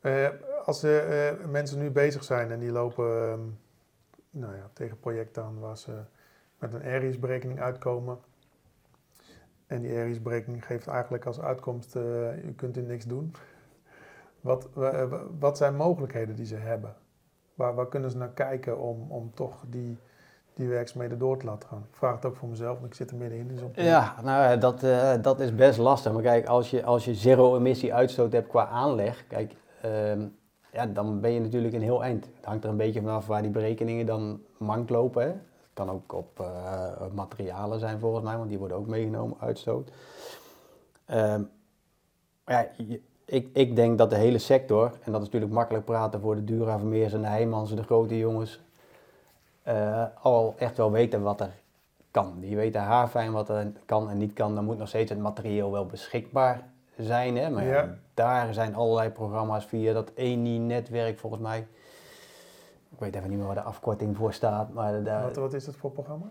Eh, 0.00 0.28
als 0.64 0.82
eh, 0.82 1.30
mensen 1.50 1.78
nu 1.78 1.90
bezig 1.90 2.24
zijn 2.24 2.50
en 2.50 2.58
die 2.58 2.70
lopen 2.72 3.28
ehm, 3.30 3.40
nou 4.30 4.54
ja, 4.54 4.70
tegen 4.72 4.98
projecten 5.00 5.42
aan 5.42 5.58
waar 5.58 5.76
ze 5.78 5.90
met 6.58 6.72
een 6.72 6.82
ARIES-berekening 6.82 7.60
uitkomen. 7.60 8.18
En 9.68 9.80
die 9.82 9.96
ARIES-berekening 9.96 10.66
geeft 10.66 10.86
eigenlijk 10.86 11.26
als 11.26 11.40
uitkomst, 11.40 11.96
eh 11.96 12.44
u 12.44 12.52
kunt 12.56 12.76
u 12.76 12.80
niks 12.80 13.04
doen. 13.04 13.32
Wat, 14.40 14.68
wa- 14.72 15.06
wa- 15.08 15.22
wat 15.38 15.56
zijn 15.56 15.76
mogelijkheden 15.76 16.34
die 16.36 16.46
ze 16.46 16.54
hebben? 16.56 16.94
Waar, 17.54 17.74
waar 17.74 17.88
kunnen 17.88 18.10
ze 18.10 18.16
naar 18.16 18.28
kijken 18.34 18.78
om, 18.78 19.06
om 19.10 19.30
toch 19.34 19.64
die, 19.66 19.98
die 20.54 20.68
werkzaamheden 20.68 21.18
door 21.18 21.38
te 21.38 21.46
laten 21.46 21.68
gaan? 21.68 21.84
Ik 21.90 21.96
vraag 21.96 22.14
het 22.14 22.24
ook 22.24 22.36
voor 22.36 22.48
mezelf, 22.48 22.74
want 22.78 22.86
ik 22.86 22.94
zit 22.94 23.10
er 23.10 23.16
middenin. 23.16 23.48
Dus 23.48 23.62
op 23.62 23.76
Ja, 23.76 24.14
nou 24.24 24.42
ja, 24.42 24.56
dat, 24.56 24.82
eh, 24.82 25.12
dat 25.22 25.40
is 25.40 25.54
best 25.54 25.78
lastig. 25.78 26.12
Maar 26.12 26.22
kijk, 26.22 26.46
als 26.46 26.70
je, 26.70 26.84
als 26.84 27.04
je 27.04 27.14
zero-emissie 27.14 27.94
uitstoot 27.94 28.32
hebt 28.32 28.48
qua 28.48 28.66
aanleg, 28.66 29.26
kijk, 29.26 29.54
ehm, 29.82 30.26
ja, 30.72 30.86
dan 30.86 31.20
ben 31.20 31.32
je 31.32 31.40
natuurlijk 31.40 31.74
een 31.74 31.82
heel 31.82 32.02
eind. 32.02 32.24
Het 32.36 32.44
hangt 32.44 32.64
er 32.64 32.70
een 32.70 32.76
beetje 32.76 33.00
vanaf 33.00 33.26
waar 33.26 33.42
die 33.42 33.50
berekeningen 33.50 34.06
dan 34.06 34.40
mank 34.58 34.88
lopen. 34.88 35.22
Hè. 35.22 35.32
Kan 35.78 35.90
ook 35.90 36.12
op 36.12 36.40
eh, 36.40 36.92
materialen 37.14 37.78
zijn 37.80 37.98
volgens 37.98 38.24
mij, 38.24 38.36
want 38.36 38.48
die 38.48 38.58
worden 38.58 38.76
ook 38.76 38.86
meegenomen, 38.86 39.36
uitstoot. 39.40 39.90
Ehm, 41.06 41.42
ja, 42.46 42.68
je- 42.76 43.00
ik, 43.24 43.48
ik 43.52 43.76
denk 43.76 43.98
dat 43.98 44.10
de 44.10 44.16
hele 44.16 44.38
sector, 44.38 44.92
en 45.02 45.12
dat 45.12 45.20
is 45.20 45.26
natuurlijk 45.26 45.52
makkelijk 45.52 45.84
praten 45.84 46.20
voor 46.20 46.34
de 46.34 46.44
Duravermeers 46.44 47.12
en 47.12 47.20
de 47.20 47.26
Heijmans 47.26 47.70
en 47.70 47.76
de 47.76 47.82
grote 47.82 48.18
jongens, 48.18 48.60
eh, 49.62 50.04
al 50.22 50.54
echt 50.58 50.76
wel 50.76 50.90
weten 50.92 51.22
wat 51.22 51.40
er 51.40 51.50
kan. 52.10 52.34
Die 52.40 52.56
weten 52.56 52.80
haarfijn 52.80 53.32
wat 53.32 53.48
er 53.48 53.72
kan 53.86 54.10
en 54.10 54.18
niet 54.18 54.32
kan. 54.32 54.54
Dan 54.54 54.64
moet 54.64 54.78
nog 54.78 54.88
steeds 54.88 55.10
het 55.10 55.18
materieel 55.20 55.72
wel 55.72 55.86
beschikbaar 55.86 56.62
zijn. 56.96 57.36
Hè? 57.36 57.50
Maar 57.50 57.64
Ja. 57.66 57.94
daar 58.14 58.54
zijn 58.54 58.74
allerlei 58.74 59.10
programma's 59.10 59.64
via 59.64 59.92
dat 59.92 60.10
ENI-netwerk 60.14 61.18
volgens 61.18 61.42
mij. 61.42 61.66
Ik 62.92 62.98
weet 62.98 63.14
even 63.14 63.28
niet 63.28 63.38
meer 63.38 63.46
waar 63.46 63.54
de 63.54 63.62
afkorting 63.62 64.16
voor 64.16 64.32
staat. 64.32 64.72
Maar 64.72 65.02
wat, 65.22 65.36
wat 65.36 65.52
is 65.54 65.66
het 65.66 65.76
voor 65.76 65.90
programma? 65.90 66.26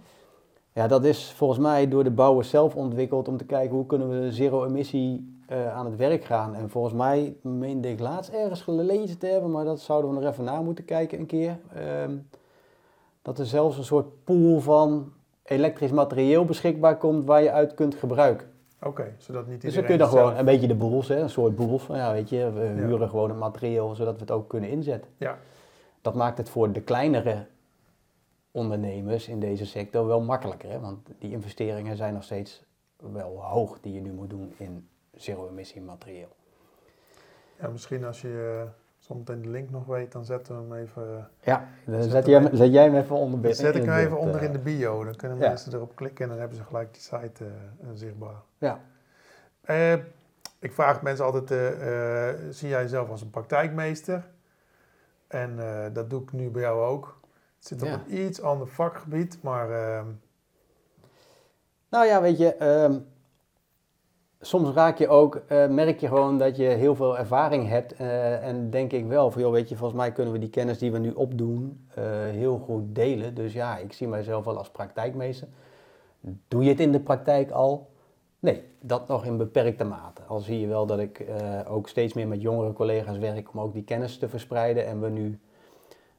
ja, 0.74 0.88
dat 0.88 1.06
is 1.06 1.32
volgens 1.32 1.60
mij 1.60 1.88
door 1.88 2.04
de 2.04 2.12
bouwers 2.12 2.50
zelf 2.50 2.76
ontwikkeld 2.76 3.28
om 3.28 3.38
te 3.38 3.46
kijken 3.46 3.76
hoe 3.76 3.86
kunnen 3.86 4.10
we 4.22 4.32
zero-emissie 4.32 5.36
eh, 5.48 5.76
aan 5.76 5.86
het 5.86 5.96
werk 5.96 6.24
gaan. 6.24 6.56
En 6.56 6.70
volgens 6.70 6.94
mij 6.94 7.36
meende 7.42 7.90
ik 7.90 8.00
laatst 8.00 8.32
ergens 8.32 8.62
gelezen 8.62 9.18
te 9.18 9.28
hebben, 9.28 9.52
maar 9.52 9.66
dat 9.66 9.80
zouden 9.80 10.10
we 10.14 10.20
nog 10.20 10.32
even 10.32 10.44
na 10.44 10.62
moeten 10.62 10.86
kijken 10.86 11.20
een 11.20 11.26
keer. 11.26 11.58
Ehm, 11.74 12.16
dat 13.22 13.40
er 13.40 13.46
zelfs 13.46 13.78
een 13.78 13.84
soort 13.84 14.24
pool 14.24 14.60
van 14.60 15.12
elektrisch 15.44 15.92
materieel 15.92 16.46
beschikbaar 16.46 16.98
komt 16.98 17.26
waar 17.26 17.44
je 17.44 17.52
uit 17.52 17.74
kunt 17.74 17.96
gebruiken. 17.96 18.48
Oké, 18.84 19.14
zodat 19.18 19.48
niet 19.48 19.62
Dus 19.62 19.74
dan 19.74 19.84
iedereen 19.84 19.86
kun 19.86 19.94
je 19.94 19.98
dan 19.98 20.10
gewoon 20.10 20.40
een 20.40 20.46
beetje 20.46 20.68
de 20.68 20.76
boels, 20.76 21.08
hè, 21.08 21.20
een 21.20 21.30
soort 21.30 21.56
boels 21.56 21.84
van 21.84 21.98
ja, 21.98 22.12
weet 22.12 22.30
je, 22.30 22.52
we 22.52 22.62
Ja. 22.62 22.88
huren 22.88 23.10
gewoon 23.10 23.30
het 23.30 23.40
materieel 23.40 23.96
zodat 23.96 24.14
we 24.14 24.20
het 24.20 24.32
ook 24.32 24.48
kunnen 24.50 24.70
inzetten. 24.70 25.12
Ja, 25.18 25.38
Dat 26.08 26.16
maakt 26.16 26.38
het 26.38 26.50
voor 26.50 26.72
de 26.72 26.82
kleinere 26.82 27.46
ondernemers 28.52 29.28
in 29.28 29.40
deze 29.40 29.66
sector 29.66 30.08
wel 30.08 30.22
makkelijker. 30.22 30.70
Hè? 30.70 30.80
Want 30.80 31.08
die 31.20 31.32
investeringen 31.32 31.98
zijn 31.98 32.14
nog 32.14 32.24
steeds 32.24 32.64
wel 32.98 33.44
hoog 33.44 33.80
die 33.82 33.94
je 33.94 34.02
nu 34.02 34.12
moet 34.12 34.30
doen 34.30 34.54
in 34.58 34.88
zero-emissie 35.16 35.82
materieel. 35.82 36.36
ja 37.60 37.68
misschien 37.68 38.06
als 38.06 38.22
je 38.22 38.62
uh, 38.66 38.70
zometeen 38.98 39.42
de 39.42 39.50
link 39.50 39.70
nog 39.70 39.86
weet, 39.86 40.12
dan 40.12 40.26
zetten 40.26 40.56
we 40.56 40.76
hem 40.76 40.84
even... 40.84 41.18
eh, 41.18 41.24
Ja, 41.46 41.68
dan 41.86 42.02
Zet 42.02 42.12
zet, 42.12 42.26
hem 42.26 42.42
jij, 42.44 42.56
zet 42.56 42.72
jij 42.74 42.84
hem 42.84 42.96
even 42.96 43.16
onder 43.16 43.42
Dan 43.42 43.54
zet 43.54 43.76
ik 43.76 43.84
hem 43.84 43.98
even 44.06 44.18
onder 44.20 44.36
eh. 44.40 44.44
in 44.46 44.52
de 44.52 44.60
bio. 44.60 45.04
Dan 45.04 45.16
kunnen 45.16 45.38
ja. 45.38 45.48
mensen 45.48 45.74
erop 45.74 45.96
klikken 45.96 46.24
en 46.24 46.30
dan 46.30 46.40
hebben 46.40 46.58
ze 46.58 46.64
gelijk 46.64 46.94
die 46.94 47.02
site 47.02 47.44
eh, 47.46 47.50
eh, 47.50 47.88
zichtbaar. 47.94 48.42
Ja. 48.58 48.80
Eh, 49.62 49.94
ik 50.60 50.72
vraag 50.74 51.02
mensen 51.02 51.26
altijd, 51.26 51.52
eh, 51.52 52.30
eh, 52.30 52.36
zie 52.50 52.70
jij 52.70 52.82
jezelf 52.82 53.10
als 53.10 53.22
een 53.22 53.30
praktijkmeester? 53.30 54.36
En 55.28 55.60
eh, 55.60 55.94
dat 55.94 56.10
doe 56.10 56.22
ik 56.22 56.32
nu 56.32 56.50
bij 56.50 56.62
jou 56.62 56.82
ook. 56.86 57.20
Het 57.58 57.68
zit 57.68 57.82
op 57.82 57.88
Ja. 57.88 58.04
een 58.08 58.26
iets 58.26 58.42
ander 58.42 58.68
vakgebied, 58.68 59.40
maar 59.42 59.72
ehm, 59.72 60.06
Nou 61.90 62.06
ja, 62.06 62.22
weet 62.22 62.38
je, 62.38 62.54
ehm, 62.56 63.00
soms 64.40 64.74
raak 64.76 64.98
je 64.98 65.08
ook, 65.08 65.36
eh, 65.36 65.68
merk 65.68 66.00
je 66.00 66.08
gewoon 66.08 66.38
dat 66.38 66.58
je 66.58 66.64
heel 66.64 66.96
veel 66.96 67.18
ervaring 67.18 67.68
hebt. 67.68 67.94
eh, 67.94 68.48
en 68.48 68.70
denk 68.70 68.92
ik 68.92 69.06
wel 69.06 69.32
van, 69.32 69.42
joh, 69.42 69.52
weet 69.52 69.70
je, 69.70 69.76
volgens 69.76 70.00
mij 70.00 70.12
kunnen 70.12 70.34
we 70.34 70.40
die 70.40 70.50
kennis 70.50 70.78
die 70.78 70.92
we 70.92 70.98
nu 70.98 71.12
opdoen 71.12 71.88
heel 72.32 72.58
goed 72.60 72.96
delen. 72.96 73.36
Dus 73.36 73.54
ja, 73.54 73.78
ik 73.78 73.94
zie 73.94 74.08
mijzelf 74.08 74.46
wel 74.46 74.58
als 74.58 74.70
praktijkmeester. 74.72 75.48
Doe 76.48 76.64
je 76.64 76.70
het 76.70 76.80
in 76.80 76.92
de 76.92 77.00
praktijk 77.00 77.52
al? 77.52 77.90
Nee, 78.48 78.64
dat 78.82 79.08
nog 79.08 79.26
in 79.26 79.38
beperkte 79.38 79.84
mate. 79.84 80.22
Al 80.28 80.40
zie 80.40 80.60
je 80.60 80.68
wel 80.68 80.86
dat 80.86 81.00
ik 81.00 81.20
eh, 81.20 81.36
ook 81.70 81.88
steeds 81.88 82.14
meer 82.14 82.28
met 82.28 82.42
jongere 82.42 82.74
collega's 82.74 83.18
werk 83.18 83.54
om 83.54 83.60
ook 83.60 83.74
die 83.74 83.84
kennis 83.84 84.18
te 84.18 84.30
verspreiden. 84.30 84.86
En 84.86 85.02
we 85.02 85.10
nu 85.10 85.40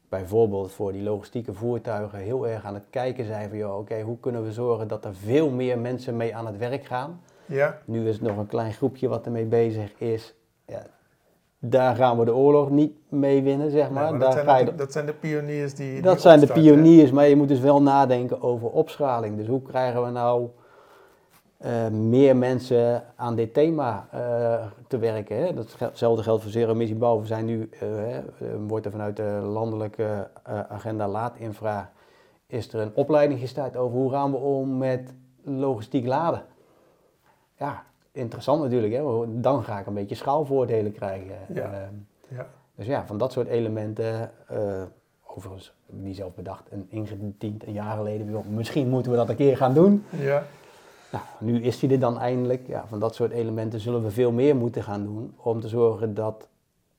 bijvoorbeeld 0.09 0.73
voor 0.73 0.93
die 0.93 1.03
logistieke 1.03 1.53
voertuigen 1.53 2.19
heel 2.19 2.49
erg 2.49 2.64
aan 2.64 2.75
het 2.75 2.87
kijken 2.91 3.25
zijn 3.25 3.49
van, 3.49 3.59
joh, 3.59 3.79
oké, 3.79 4.01
hoe 4.01 4.19
kunnen 4.21 4.45
we 4.45 4.53
zorgen 4.53 4.88
dat 4.88 5.05
er 5.05 5.14
veel 5.14 5.51
meer 5.51 5.79
mensen 5.79 6.17
mee 6.17 6.37
aan 6.37 6.47
het 6.47 6.59
werk 6.59 6.85
gaan? 6.85 7.21
ja, 7.47 7.79
Nu 7.85 8.09
is 8.09 8.14
het 8.14 8.23
nog 8.29 8.37
een 8.37 8.47
klein 8.47 8.73
groepje 8.73 9.09
wat 9.09 9.27
ermee 9.27 9.45
bezig 9.45 9.93
is. 9.99 10.35
Ja, 10.67 10.87
daar 11.59 11.97
gaan 11.97 12.19
we 12.19 12.25
de 12.25 12.35
oorlog 12.35 12.71
niet 12.71 12.93
mee 13.09 13.43
winnen, 13.43 13.71
zeg 13.71 13.91
maar. 13.91 14.03
nee, 14.03 14.11
maar 14.11 14.21
daar 14.21 14.29
dat, 14.29 14.33
zijn 14.33 14.47
natuurlijk- 14.47 14.79
dat 14.79 14.93
zijn 14.93 15.07
de 15.07 15.12
pioniers 15.14 15.75
die. 15.75 15.93
die 15.93 16.03
dat 16.03 16.21
zijn 16.21 16.41
de 16.41 16.47
opstarten, 16.47 16.73
pioniers, 16.73 17.11
maar 17.11 17.29
je 17.29 17.37
moet 17.37 17.49
dus 17.49 17.61
wel 17.61 17.83
nadenken 17.83 18.43
over 18.43 18.71
opschaling. 18.71 19.37
Dus 19.37 19.47
hoe 19.47 19.62
krijgen 19.62 20.05
we 20.05 20.11
nou 20.11 20.49
eh, 21.59 21.88
meer 21.88 22.37
mensen 22.37 23.05
aan 23.16 23.35
dit 23.35 23.55
thema 23.55 24.09
eh, 24.11 24.66
te 24.87 24.99
werken? 24.99 25.37
Hè? 25.37 25.55
Datzelfde 25.79 26.23
geldt 26.23 26.42
voor 26.42 26.51
zero-emissiebouw. 26.51 27.21
We 27.21 27.27
zijn 27.27 27.44
nu, 27.44 27.68
eh, 27.73 27.81
hè, 27.81 28.21
wordt 28.66 28.85
er 28.85 28.90
vanuit 28.90 29.16
de 29.16 29.40
landelijke 29.42 30.31
agenda 30.68 31.09
laadinfra, 31.09 31.92
is 32.47 32.73
er 32.73 32.81
een 32.81 32.94
opleiding 32.94 33.40
gestart 33.40 33.77
over 33.77 33.99
hoe 33.99 34.11
gaan 34.11 34.31
we 34.31 34.37
om 34.37 34.79
met 34.79 35.14
logistiek 35.42 36.07
laden. 36.07 36.42
Ja, 37.57 37.85
interessant 38.12 38.62
natuurlijk. 38.62 38.92
Hè? 38.92 39.03
Dan 39.40 39.64
ga 39.64 39.79
ik 39.79 39.87
een 39.87 39.94
beetje 39.94 40.14
schaalvoordelen 40.14 40.92
krijgen. 40.92 41.37
Ja. 41.55 41.90
Ja, 42.29 42.47
dus 42.75 42.87
ja, 42.87 43.07
van 43.07 43.18
dat 43.18 43.33
soort 43.33 43.47
elementen, 43.47 44.31
eh, 44.47 44.83
overigens 45.27 45.75
niet 45.87 46.16
zelf 46.16 46.35
bedacht 46.35 46.68
en 46.68 46.87
ingediend 46.88 47.66
een 47.66 47.73
jaar 47.73 47.97
geleden. 47.97 48.44
Misschien 48.55 48.88
moeten 48.88 49.11
we 49.11 49.16
dat 49.16 49.29
een 49.29 49.37
keer 49.37 49.57
gaan 49.57 49.75
doen. 49.75 50.05
ja, 50.11 50.42
Nou, 51.12 51.25
nu 51.40 51.62
is 51.62 51.79
die 51.79 51.90
er 51.90 52.01
dan 52.01 52.18
eindelijk. 52.18 52.66
Ja, 52.66 52.87
van 52.87 53.01
dat 53.01 53.14
soort 53.14 53.31
elementen 53.33 53.81
zullen 53.81 54.03
we 54.03 54.11
veel 54.11 54.33
meer 54.33 54.57
moeten 54.57 54.83
gaan 54.83 55.05
doen 55.05 55.35
om 55.37 55.61
te 55.61 55.68
zorgen 55.68 56.14
dat 56.14 56.49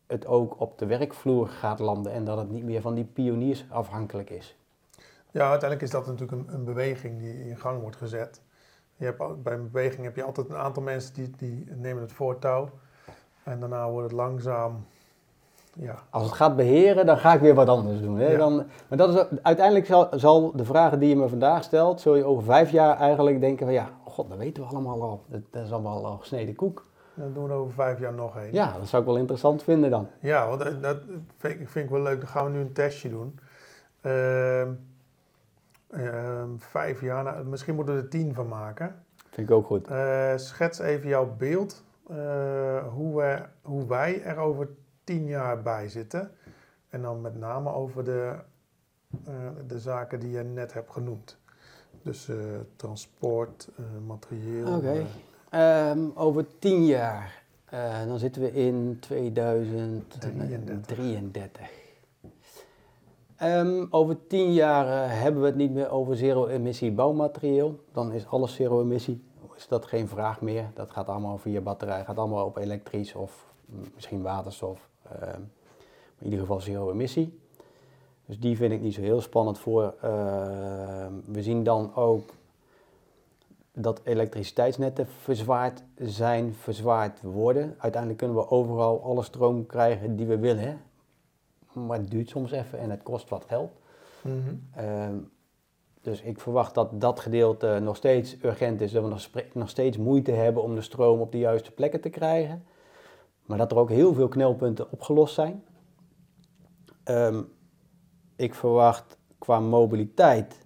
het 0.07 0.25
ook 0.25 0.59
op 0.59 0.77
de 0.77 0.85
werkvloer 0.85 1.47
gaat 1.47 1.79
landen 1.79 2.11
en 2.11 2.25
dat 2.25 2.37
het 2.37 2.49
niet 2.49 2.63
meer 2.63 2.81
van 2.81 2.93
die 2.93 3.03
pioniers 3.03 3.65
afhankelijk 3.69 4.29
is. 4.29 4.57
ja, 5.31 5.49
uiteindelijk 5.49 5.81
is 5.81 5.91
dat 5.91 6.05
natuurlijk 6.05 6.31
een, 6.31 6.53
een 6.53 6.63
beweging 6.63 7.19
die 7.19 7.49
in 7.49 7.57
gang 7.57 7.81
wordt 7.81 7.95
gezet. 7.95 8.41
Je 8.95 9.05
hebt, 9.05 9.43
bij 9.43 9.53
een 9.53 9.71
beweging 9.71 10.03
heb 10.03 10.15
je 10.15 10.23
altijd 10.23 10.49
een 10.49 10.55
aantal 10.55 10.83
mensen 10.83 11.13
die, 11.13 11.31
die 11.37 11.65
nemen 11.75 12.01
het 12.01 12.11
voortouw. 12.11 12.69
En 13.43 13.59
daarna 13.59 13.89
wordt 13.89 14.07
het 14.07 14.17
langzaam. 14.17 14.85
Ja, 15.73 15.95
Als 16.09 16.23
het 16.23 16.33
gaat 16.33 16.55
beheren, 16.55 17.05
dan 17.05 17.17
ga 17.17 17.33
ik 17.33 17.39
weer 17.39 17.55
wat 17.55 17.67
anders 17.67 18.01
doen. 18.01 18.17
Hè? 18.17 18.31
Ja. 18.31 18.37
Dan, 18.37 18.65
maar 18.87 18.97
dat 18.97 19.15
is, 19.15 19.39
uiteindelijk 19.41 19.85
zal, 19.85 20.07
zal 20.11 20.51
de 20.55 20.65
vragen 20.65 20.99
die 20.99 21.09
je 21.09 21.15
me 21.15 21.29
vandaag 21.29 21.63
stelt, 21.63 22.01
zul 22.01 22.15
je 22.15 22.23
over 22.23 22.43
vijf 22.43 22.71
jaar 22.71 22.97
eigenlijk 22.97 23.39
denken 23.39 23.65
van 23.65 23.75
ja, 23.75 23.89
god, 24.09 24.29
dat 24.29 24.37
weten 24.37 24.63
we 24.63 24.69
allemaal 24.69 25.01
al. 25.01 25.23
Dat, 25.27 25.41
dat 25.49 25.65
is 25.65 25.71
allemaal 25.71 26.05
al 26.05 26.17
gesneden 26.17 26.55
koek. 26.55 26.85
dan 27.13 27.33
doen 27.33 27.43
we 27.43 27.49
er 27.49 27.55
over 27.55 27.73
vijf 27.73 27.99
jaar 27.99 28.13
nog 28.13 28.37
één. 28.37 28.53
Ja, 28.53 28.77
dat 28.77 28.87
zou 28.87 29.01
ik 29.01 29.07
wel 29.07 29.17
interessant 29.17 29.63
vinden 29.63 29.89
dan. 29.89 30.07
Ja, 30.19 30.47
want 30.47 30.59
dat, 30.61 30.83
dat 30.83 30.97
vind, 31.37 31.59
ik- 31.59 31.69
vind 31.69 31.85
ik 31.85 31.91
wel 31.91 32.01
leuk. 32.01 32.19
Dan 32.19 32.27
gaan 32.29 32.45
we 32.45 32.51
nu 32.51 32.59
een 32.59 32.73
testje 32.73 33.09
doen. 33.09 33.39
Ehm, 34.01 34.71
ehm, 35.89 36.49
vijf 36.57 37.01
jaar, 37.01 37.23
nou, 37.23 37.45
misschien 37.45 37.75
moeten 37.75 37.95
we 37.95 38.01
er 38.01 38.09
tien 38.09 38.33
van 38.33 38.47
maken. 38.47 39.03
Vind 39.29 39.49
ik 39.49 39.55
ook 39.55 39.65
goed. 39.65 39.87
Eh, 39.87 40.31
schets 40.35 40.79
even 40.79 41.09
jouw 41.09 41.35
beeld, 41.37 41.83
eh, 42.09 42.87
hoe, 42.87 43.15
we, 43.17 43.41
hoe 43.61 43.87
wij 43.87 44.21
er 44.23 44.37
over 44.37 44.69
tien 45.03 45.25
jaar 45.25 45.61
bij 45.61 45.89
zitten. 45.89 46.31
En 46.89 47.01
dan 47.01 47.21
met 47.21 47.35
name 47.37 47.73
over 47.73 48.03
de, 48.03 48.33
eh, 49.25 49.33
de 49.67 49.79
zaken 49.79 50.19
die 50.19 50.31
je 50.31 50.43
net 50.43 50.73
hebt 50.73 50.91
genoemd. 50.91 51.38
Dus 52.09 52.29
eh, 52.29 52.35
transport, 52.75 53.67
eh, 53.77 53.83
materieel. 54.07 54.75
Oké. 54.75 55.05
eh, 55.49 55.89
Ehm, 55.89 55.99
over 56.15 56.45
tien 56.59 56.85
jaar, 56.85 57.43
dan 58.07 58.19
zitten 58.19 58.41
we 58.41 58.53
in 58.53 58.97
2033. 58.99 61.69
Ehm, 63.35 63.85
over 63.89 64.17
tien 64.27 64.53
jaar 64.53 65.17
hebben 65.19 65.41
we 65.41 65.47
het 65.47 65.55
niet 65.55 65.71
meer 65.71 65.89
over 65.89 66.17
zero-emissie 66.17 66.91
bouwmaterieel. 66.91 67.79
Dan 67.91 68.11
is 68.11 68.27
alles 68.27 68.53
zero-emissie. 68.53 69.23
Is 69.55 69.67
dat 69.67 69.85
geen 69.85 70.07
vraag 70.07 70.41
meer? 70.41 70.69
Dat 70.73 70.91
gaat 70.91 71.07
allemaal 71.07 71.37
via 71.37 71.61
batterij, 71.61 72.05
gaat 72.05 72.17
allemaal 72.17 72.45
op 72.45 72.57
elektrisch 72.57 73.15
of 73.15 73.45
mm, 73.65 73.83
misschien 73.95 74.21
waterstof. 74.21 74.89
Ehm, 75.03 75.19
maar 75.21 75.39
in 76.17 76.23
ieder 76.25 76.39
geval 76.39 76.61
zero-emissie. 76.61 77.39
Dus 78.29 78.39
die 78.39 78.57
vind 78.57 78.71
ik 78.71 78.81
niet 78.81 78.93
zo 78.93 79.01
heel 79.01 79.21
spannend 79.21 79.59
voor. 79.59 79.93
Ehm, 80.01 81.13
we 81.25 81.41
zien 81.41 81.63
dan 81.63 81.95
ook 81.95 82.33
dat 83.73 84.01
elektriciteitsnetten 84.03 85.07
verzwaard 85.07 85.83
zijn, 85.95 86.53
verzwaard 86.53 87.21
worden. 87.21 87.75
Uiteindelijk 87.77 88.21
kunnen 88.21 88.37
we 88.37 88.49
overal 88.49 89.03
alle 89.03 89.23
stroom 89.23 89.65
krijgen 89.65 90.15
die 90.15 90.25
we 90.25 90.37
willen. 90.37 90.63
hè. 90.63 90.75
Maar 91.81 91.97
het 91.97 92.11
duurt 92.11 92.29
soms 92.29 92.51
even 92.51 92.79
en 92.79 92.89
het 92.89 93.03
kost 93.03 93.29
wat 93.29 93.45
geld. 93.47 93.71
mhm. 94.21 94.55
Ehm, 94.73 95.17
dus 96.01 96.21
ik 96.21 96.39
verwacht 96.39 96.73
dat 96.73 97.01
dat 97.01 97.19
gedeelte 97.19 97.79
nog 97.81 97.95
steeds 97.95 98.43
urgent 98.43 98.81
is. 98.81 98.91
Dat 98.91 99.03
we 99.03 99.09
nog, 99.09 99.29
nog 99.53 99.69
steeds 99.69 99.97
moeite 99.97 100.31
hebben 100.31 100.63
om 100.63 100.75
de 100.75 100.81
stroom 100.81 101.19
op 101.19 101.31
de 101.31 101.37
juiste 101.37 101.71
plekken 101.71 102.01
te 102.01 102.09
krijgen. 102.09 102.63
Maar 103.45 103.57
dat 103.57 103.71
er 103.71 103.77
ook 103.77 103.89
heel 103.89 104.13
veel 104.13 104.27
knelpunten 104.27 104.91
opgelost 104.91 105.33
zijn. 105.33 105.63
Ehm, 107.03 107.41
ik 108.39 108.53
verwacht 108.53 109.17
qua 109.37 109.59
mobiliteit 109.59 110.65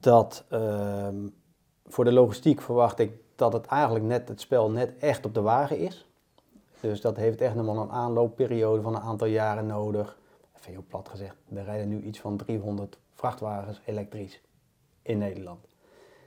dat 0.00 0.44
ehm, 0.48 1.28
voor 1.86 2.04
de 2.04 2.12
logistiek 2.12 2.60
verwacht 2.60 2.98
ik 2.98 3.12
dat 3.36 3.52
het 3.52 3.66
eigenlijk 3.66 4.04
net 4.04 4.28
het 4.28 4.40
spel 4.40 4.70
net 4.70 4.96
echt 4.98 5.24
op 5.26 5.34
de 5.34 5.40
wagen 5.40 5.78
is. 5.78 6.08
Dus 6.80 7.00
dat 7.00 7.16
heeft 7.16 7.40
echt 7.40 7.54
nog 7.54 7.66
wel 7.66 7.76
een 7.82 7.90
aanloopperiode 7.90 8.82
van 8.82 8.94
een 8.94 9.00
aantal 9.00 9.26
jaren 9.26 9.66
nodig. 9.66 10.18
Even 10.56 10.70
heel 10.72 10.84
plat 10.88 11.08
gezegd, 11.08 11.36
er 11.54 11.64
rijden 11.64 11.88
nu 11.88 12.02
iets 12.02 12.20
van 12.20 12.36
300 12.36 12.98
vrachtwagens 13.12 13.80
elektrisch 13.84 14.40
in 15.02 15.18
Nederland. 15.18 15.66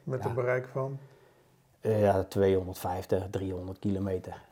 Met 0.04 0.24
Ja. 0.24 0.30
een 0.30 0.36
bereik 0.36 0.68
van. 0.68 0.98
Eh, 1.82 2.02
ja, 2.02 2.24
250, 2.24 3.30
300 3.30 3.80
kilometer. 3.80 4.46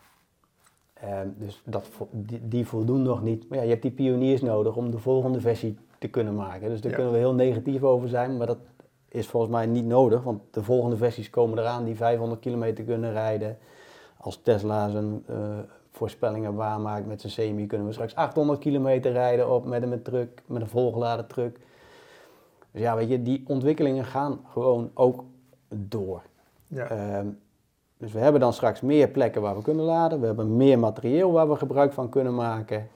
Ehm, 1.05 1.27
dus 1.37 1.61
dat, 1.65 1.87
die, 2.11 2.47
die 2.47 2.67
voldoen 2.67 3.01
nog 3.01 3.21
niet. 3.23 3.49
Maar 3.49 3.57
ja, 3.57 3.63
je 3.63 3.69
hebt 3.69 3.81
die 3.81 3.91
pioniers 3.91 4.41
nodig 4.41 4.75
om 4.75 4.91
de 4.91 4.97
volgende 4.97 5.39
versie 5.39 5.77
te 5.99 6.07
kunnen 6.07 6.35
maken. 6.35 6.69
Dus 6.69 6.81
daar 6.81 6.91
Ja. 6.91 6.95
kunnen 6.97 7.13
we 7.13 7.19
heel 7.19 7.33
negatief 7.33 7.83
over 7.83 8.09
zijn, 8.09 8.37
maar 8.37 8.47
dat 8.47 8.57
is 9.09 9.27
volgens 9.27 9.51
mij 9.51 9.65
niet 9.65 9.85
nodig. 9.85 10.23
Want 10.23 10.41
de 10.51 10.63
volgende 10.63 10.97
versies 10.97 11.29
komen 11.29 11.57
eraan 11.59 11.83
die 11.83 11.95
500 11.95 12.39
kilometer 12.41 12.83
kunnen 12.83 13.11
rijden. 13.11 13.57
Als 14.17 14.41
Tesla 14.41 14.89
zijn 14.89 15.23
eh, 15.27 15.37
voorspellingen 15.91 16.53
waarmaakt 16.55 17.05
met 17.07 17.21
zijn 17.21 17.33
semi, 17.33 17.67
kunnen 17.67 17.87
we 17.87 17.93
straks 17.93 18.15
800 18.15 18.59
kilometer 18.59 19.11
rijden 19.11 19.51
op, 19.53 19.65
met 19.65 19.83
een 19.83 20.01
truck, 20.01 20.41
met 20.45 20.61
een 20.61 20.67
volgeladen 20.67 21.27
truck. 21.27 21.59
Dus 22.71 22.81
ja, 22.81 22.95
weet 22.95 23.09
je, 23.09 23.21
die 23.21 23.43
ontwikkelingen 23.47 24.05
gaan 24.05 24.39
gewoon 24.51 24.91
ook 24.93 25.23
door. 25.75 26.21
Ja, 26.67 26.87
Ehm, 26.87 27.27
dus 27.97 28.11
we 28.11 28.19
hebben 28.19 28.41
dan 28.41 28.53
straks 28.53 28.81
meer 28.81 29.07
plekken 29.07 29.41
waar 29.41 29.55
we 29.55 29.61
kunnen 29.61 29.85
laden. 29.85 30.19
We 30.19 30.25
hebben 30.25 30.55
meer 30.57 30.79
materieel 30.79 31.31
waar 31.31 31.49
we 31.49 31.55
gebruik 31.55 31.93
van 31.93 32.09
kunnen 32.09 32.35
maken. 32.35 32.87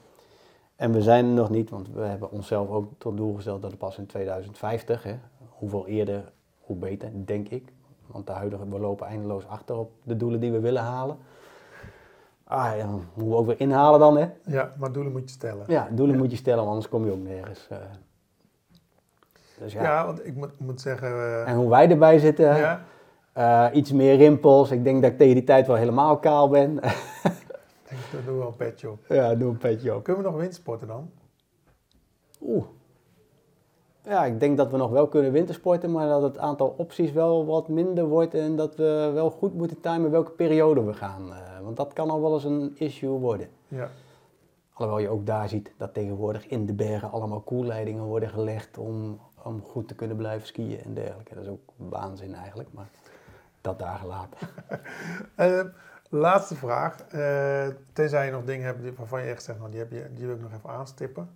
En 0.76 0.92
we 0.92 1.02
zijn 1.02 1.24
er 1.24 1.30
nog 1.32 1.50
niet, 1.50 1.70
want 1.70 1.88
we 1.94 2.00
hebben 2.00 2.30
onszelf 2.30 2.68
ook 2.68 2.92
tot 2.98 3.16
doel 3.16 3.34
gesteld 3.34 3.62
dat 3.62 3.70
het 3.70 3.80
pas 3.80 3.98
in 3.98 4.06
2050, 4.06 5.02
hè, 5.02 5.14
hoeveel 5.48 5.86
eerder, 5.86 6.32
hoe 6.60 6.76
beter, 6.76 7.10
denk 7.14 7.48
ik. 7.48 7.72
Want 8.06 8.26
de 8.26 8.32
huidige, 8.32 8.68
we 8.68 8.78
lopen 8.78 9.06
eindeloos 9.06 9.46
achter 9.46 9.76
op 9.78 9.90
de 10.02 10.16
doelen 10.16 10.40
die 10.40 10.52
we 10.52 10.60
willen 10.60 10.82
halen. 10.82 11.16
Ah, 12.44 12.72
ja, 12.76 12.86
dan 12.86 13.04
moeten 13.14 13.28
we 13.28 13.34
ook 13.34 13.46
weer 13.46 13.60
inhalen 13.60 14.00
dan, 14.00 14.16
hè? 14.16 14.28
ja, 14.46 14.72
maar 14.78 14.92
doelen 14.92 15.12
moet 15.12 15.22
je 15.22 15.28
stellen. 15.28 15.64
Ja, 15.68 15.88
doelen 15.90 16.14
Ja. 16.16 16.22
moet 16.22 16.30
je 16.30 16.36
stellen, 16.36 16.66
anders 16.66 16.88
kom 16.88 17.04
je 17.04 17.12
ook 17.12 17.22
nergens. 17.22 17.66
eh. 17.70 17.76
Dus 19.58 19.72
ja. 19.72 19.82
Ja, 19.82 20.06
want 20.06 20.26
ik 20.26 20.34
moet, 20.34 20.58
moet 20.60 20.80
zeggen. 20.80 21.08
eh, 21.08 21.48
En 21.48 21.56
hoe 21.56 21.68
wij 21.68 21.90
erbij 21.90 22.18
zitten, 22.18 22.56
ja, 22.56 22.80
Eh, 23.32 23.66
iets 23.72 23.92
meer 23.92 24.16
rimpels. 24.16 24.70
Ik 24.70 24.84
denk 24.84 25.02
dat 25.02 25.10
ik 25.10 25.18
tegen 25.18 25.34
die 25.34 25.44
tijd 25.44 25.66
wel 25.66 25.76
helemaal 25.76 26.18
kaal 26.18 26.48
ben. 26.48 26.76
ik 27.88 28.20
we 28.24 28.32
wel 28.32 28.46
een 28.46 28.56
petje 28.56 28.90
op. 28.90 28.98
ja, 29.08 29.34
doe 29.34 29.50
een 29.50 29.58
petje 29.58 29.94
op. 29.94 30.02
Kunnen 30.02 30.22
we 30.22 30.30
nog 30.30 30.38
windsporten 30.40 30.86
dan? 30.86 31.10
Oeh. 32.42 32.64
Ja, 34.04 34.24
ik 34.24 34.40
denk 34.40 34.56
dat 34.56 34.70
we 34.70 34.76
nog 34.76 34.90
wel 34.90 35.08
kunnen 35.08 35.32
wintersporten, 35.32 35.92
maar 35.92 36.08
dat 36.08 36.22
het 36.22 36.38
aantal 36.38 36.74
opties 36.76 37.12
wel 37.12 37.46
wat 37.46 37.68
minder 37.68 38.06
wordt 38.06 38.34
en 38.34 38.56
dat 38.56 38.76
we 38.76 39.10
wel 39.14 39.30
goed 39.30 39.54
moeten 39.54 39.80
timen 39.80 40.10
welke 40.10 40.30
periode 40.30 40.84
we 40.84 40.94
gaan. 40.94 41.32
eh, 41.32 41.60
want 41.62 41.76
dat 41.76 41.92
kan 41.92 42.10
al 42.10 42.20
wel 42.20 42.34
eens 42.34 42.44
een 42.44 42.72
issue 42.78 43.18
worden. 43.18 43.48
Ja, 43.68 43.90
Alhoewel 44.72 45.02
je 45.04 45.08
ook 45.08 45.26
daar 45.26 45.48
ziet 45.48 45.72
dat 45.76 45.94
tegenwoordig 45.94 46.46
in 46.46 46.66
de 46.66 46.72
bergen 46.72 47.10
allemaal 47.10 47.40
koelleidingen 47.40 48.04
worden 48.04 48.28
gelegd 48.28 48.78
om, 48.78 49.20
om 49.42 49.62
goed 49.62 49.88
te 49.88 49.94
kunnen 49.94 50.16
blijven 50.16 50.46
skiën 50.46 50.80
en 50.84 50.94
dergelijke. 50.94 51.34
Dat 51.34 51.44
is 51.44 51.50
ook 51.50 51.72
waanzin 51.76 52.34
eigenlijk, 52.34 52.68
maar 52.72 52.90
dat 53.60 53.78
daar 53.78 53.98
gelaten. 53.98 54.48
Uh, 55.36 55.64
laatste 56.24 56.54
vraag. 56.54 56.96
Uh, 57.14 57.66
tenzij 57.92 58.26
je 58.26 58.32
nog 58.32 58.44
dingen 58.44 58.66
hebt 58.66 58.96
waarvan 58.96 59.22
je 59.22 59.30
echt 59.30 59.42
zegt, 59.42 59.58
nou, 59.58 59.70
die, 59.70 59.80
heb 59.80 59.90
je, 59.90 60.06
die 60.14 60.26
wil 60.26 60.34
ik 60.34 60.42
nog 60.42 60.52
even 60.52 60.70
aanstippen. 60.70 61.30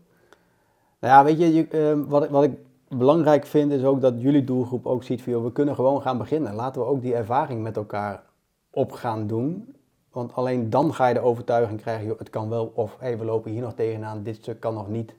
Nou 0.98 1.14
ja, 1.14 1.24
weet 1.24 1.38
je, 1.38 1.54
je 1.54 1.94
uh, 1.96 2.08
wat, 2.08 2.28
wat 2.28 2.44
ik 2.44 2.58
belangrijk 2.88 3.46
vind 3.46 3.72
is 3.72 3.84
ook 3.84 4.00
dat 4.00 4.20
jullie 4.20 4.44
doelgroep 4.44 4.86
ook 4.86 5.02
ziet 5.02 5.22
van, 5.22 5.32
joh, 5.32 5.44
we 5.44 5.52
kunnen 5.52 5.74
gewoon 5.74 6.02
gaan 6.02 6.18
beginnen. 6.18 6.54
Laten 6.54 6.80
we 6.80 6.86
ook 6.86 7.02
die 7.02 7.14
ervaring 7.14 7.62
met 7.62 7.76
elkaar 7.76 8.22
op 8.70 8.92
gaan 8.92 9.26
doen. 9.26 9.74
Want 10.10 10.34
alleen 10.34 10.70
dan 10.70 10.94
ga 10.94 11.06
je 11.06 11.14
de 11.14 11.20
overtuiging 11.20 11.80
krijgen, 11.80 12.06
joh, 12.06 12.18
het 12.18 12.30
kan 12.30 12.48
wel, 12.48 12.72
of 12.74 12.96
hey, 12.98 13.18
we 13.18 13.24
lopen 13.24 13.50
hier 13.50 13.62
nog 13.62 13.74
tegenaan, 13.74 14.22
dit 14.22 14.36
stuk 14.36 14.60
kan 14.60 14.74
nog 14.74 14.88
niet. 14.88 15.14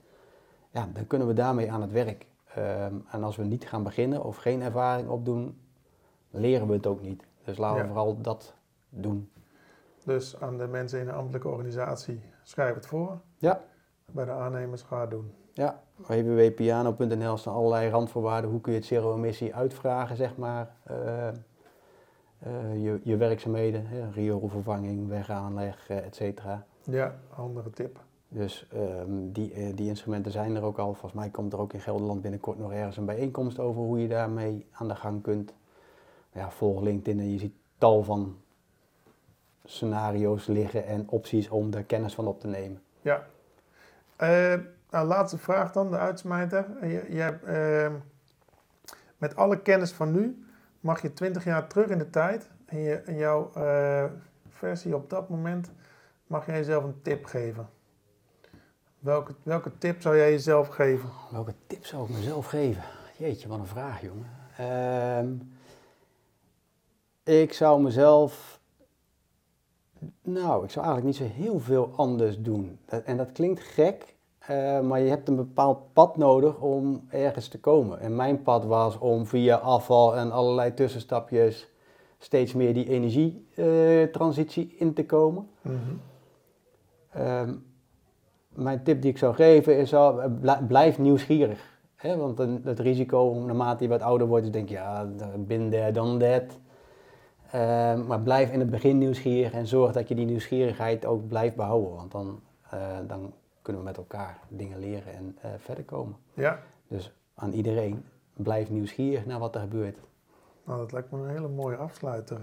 Ja, 0.71 0.89
dan 0.93 1.07
kunnen 1.07 1.27
we 1.27 1.33
daarmee 1.33 1.71
aan 1.71 1.81
het 1.81 1.91
werk. 1.91 2.25
Um, 2.57 3.05
en 3.11 3.23
als 3.23 3.35
we 3.35 3.43
niet 3.43 3.67
gaan 3.67 3.83
beginnen 3.83 4.23
of 4.23 4.37
geen 4.37 4.61
ervaring 4.61 5.09
opdoen, 5.09 5.57
leren 6.36 6.67
we 6.67 6.74
het 6.74 6.88
ook 6.88 7.02
niet. 7.02 7.24
Dus 7.43 7.58
laten 7.58 7.82
we 7.82 7.88
vooral 7.88 8.21
dat 8.21 8.54
doen. 8.89 9.30
Dus 10.06 10.39
aan 10.39 10.58
de 10.58 10.67
mensen 10.67 11.00
in 11.00 11.06
de 11.06 11.12
ambtelijke 11.12 11.48
organisatie, 11.48 12.21
schrijf 12.43 12.76
het 12.76 12.86
voor. 12.86 13.19
Ja. 13.38 13.62
Bij 14.12 14.26
de 14.26 14.32
aannemers 14.32 14.82
ga 14.82 15.02
het 15.02 15.10
doen. 15.10 15.34
Ja, 15.54 15.82
www.piano.nl 15.95 17.38
staan 17.38 17.54
allerlei 17.54 17.89
randvoorwaarden. 17.89 18.50
Hoe 18.50 18.62
kun 18.62 18.71
je 18.71 18.78
het 18.78 18.88
zero-emissie 18.88 19.56
uitvragen, 19.56 20.15
zeg 20.15 20.38
maar. 20.38 20.76
Uh, 20.91 21.28
uh, 22.48 22.84
je, 22.84 23.00
je 23.04 23.17
werkzaamheden, 23.17 24.12
rioolvervanging, 24.12 25.08
wegaanleg, 25.08 25.89
uh, 25.89 25.98
et 25.98 26.15
cetera. 26.15 26.65
Ja, 26.84 27.15
andere 27.36 27.69
tip. 27.69 28.00
Dus 28.28 28.69
um, 28.74 29.32
die, 29.32 29.74
die 29.74 29.88
instrumenten 29.88 30.32
zijn 30.32 30.56
er 30.56 30.63
ook 30.63 30.78
al. 30.78 30.93
Volgens 30.93 31.13
mij 31.13 31.30
komt 31.30 31.54
er 31.54 31.60
ook 31.60 31.74
in 31.74 31.80
Gelderland 31.80 32.21
binnenkort 32.21 32.58
nog 32.58 32.71
ergens 32.71 32.98
een 32.98 33.06
bijeenkomst 33.06 33.60
over 33.60 33.82
hoe 33.82 34.02
je 34.02 34.08
daarmee 34.08 34.65
aan 34.71 34.88
de 34.88 34.95
gang 34.95 35.21
kunt. 35.21 35.54
Ja, 36.36 36.52
volg 36.52 36.82
LinkedIn 36.82 37.19
en 37.19 37.32
je 37.32 37.39
ziet 37.39 37.56
tal 37.78 38.04
van 38.04 38.38
scenario's 39.63 40.48
liggen 40.48 40.86
en 40.86 41.10
opties 41.10 41.50
om 41.50 41.71
daar 41.71 41.84
kennis 41.84 42.15
van 42.15 42.28
op 42.28 42.39
te 42.39 42.48
nemen. 42.48 42.82
Ja. 43.02 43.28
Uh, 44.21 44.60
nou, 44.89 45.08
laatste 45.08 45.38
vraag 45.38 45.71
dan, 45.71 45.91
de 45.91 45.98
uitsmijter. 45.98 46.65
Je, 46.82 47.06
je 47.10 47.19
hebt, 47.19 47.48
uh, 47.48 48.00
met 49.17 49.36
alle 49.36 49.62
kennis 49.62 49.91
van 49.91 50.12
nu 50.12 50.45
mag 50.80 51.02
je 51.02 51.13
20 51.13 51.43
jaar 51.43 51.67
terug 51.67 51.89
in 51.89 51.98
de 51.98 52.10
tijd. 52.10 52.50
En 52.65 52.80
je, 52.80 53.02
jouw 53.17 53.52
uh, 53.58 54.04
versie 54.50 54.95
op 54.95 55.10
dat 55.10 55.30
moment 55.30 55.71
mag 56.28 56.45
jij 56.45 56.56
jezelf 56.56 56.84
een 56.84 57.02
tip 57.02 57.26
geven. 57.26 57.69
Welke, 59.00 59.36
welke 59.43 59.78
tip 59.78 60.02
zou 60.02 60.17
jij 60.17 60.32
jezelf 60.32 60.67
geven? 60.67 61.10
Welke 61.32 61.54
tip 61.67 61.86
zou 61.86 62.10
ik 62.10 62.15
mezelf 62.15 62.45
geven? 62.45 62.84
Jeetje, 63.17 63.48
wat 63.48 63.60
een 63.60 63.65
vraag, 63.65 64.02
jongen. 64.02 64.30
Ehm, 64.58 65.28
ik 67.25 67.53
zou 67.53 67.81
mezelf 67.81 68.59
nou, 70.21 70.63
ik 70.63 70.69
zou 70.69 70.85
eigenlijk 70.85 71.19
niet 71.19 71.29
zo 71.29 71.35
heel 71.35 71.59
veel 71.59 71.93
anders 71.95 72.41
doen. 72.41 72.79
en 73.05 73.17
dat 73.17 73.31
klinkt 73.31 73.59
gek, 73.59 74.15
uh, 74.49 74.79
maar 74.81 74.99
je 74.99 75.09
hebt 75.09 75.27
een 75.27 75.35
bepaald 75.35 75.93
pad 75.93 76.17
nodig 76.17 76.59
om 76.59 77.05
ergens 77.09 77.47
te 77.47 77.59
komen. 77.59 77.99
En 77.99 78.15
mijn 78.15 78.41
pad 78.41 78.65
was 78.65 78.97
om 78.97 79.25
via 79.25 79.55
afval 79.55 80.15
en 80.15 80.31
allerlei 80.31 80.73
tussenstapjes 80.73 81.69
steeds 82.17 82.53
meer 82.53 82.73
die 82.73 82.89
energietransitie 82.89 84.73
uh, 84.73 84.81
in 84.81 84.93
te 84.93 85.05
komen. 85.05 85.47
Mm 85.61 85.79
-hmm. 85.79 86.01
uh, 87.21 87.49
mijn 88.49 88.83
tip 88.83 89.01
die 89.01 89.11
ik 89.11 89.17
zou 89.17 89.33
geven 89.33 89.77
is 89.77 89.93
al, 89.93 90.21
blijf 90.67 90.99
nieuwsgierig. 90.99 91.73
Hè? 91.95 92.17
Want 92.17 92.38
het 92.63 92.79
risico, 92.79 93.43
naarmate 93.45 93.83
je 93.83 93.89
wat 93.89 94.01
ouder 94.01 94.27
wordt, 94.27 94.45
is 94.45 94.51
denk 94.51 94.69
je, 94.69 94.75
ja, 94.75 95.07
bin 95.38 95.69
there, 95.69 95.91
dan 95.91 96.19
that. 96.19 96.59
Uh, 97.45 98.05
maar 98.08 98.19
blijf 98.19 98.51
in 98.51 98.60
het 98.60 98.69
begin 98.69 98.97
nieuwsgierig 98.97 99.51
en 99.51 99.67
zorg 99.67 99.91
dat 99.91 100.08
je 100.08 100.15
die 100.15 100.25
nieuwsgierigheid 100.25 101.05
ook 101.05 101.27
blijft 101.27 101.55
behouden. 101.55 101.95
Want 101.95 102.12
dan, 102.12 102.41
uh, 102.73 102.79
dan 103.08 103.34
kunnen 103.62 103.81
we 103.81 103.88
met 103.88 103.97
elkaar 103.97 104.39
dingen 104.47 104.79
leren 104.79 105.13
en 105.13 105.38
uh, 105.45 105.51
verder 105.58 105.84
komen. 105.84 106.15
Ja. 106.34 106.60
Dus 106.88 107.13
aan 107.36 107.51
iedereen, 107.51 108.05
blijf 108.34 108.69
nieuwsgierig 108.69 109.25
naar 109.25 109.39
wat 109.39 109.55
er 109.55 109.62
gebeurt. 109.62 109.97
Nou, 110.63 110.79
dat 110.79 110.91
lijkt 110.91 111.12
me 111.12 111.17
een 111.17 111.29
hele 111.29 111.47
mooie 111.47 111.75
afsluiter, 111.75 112.39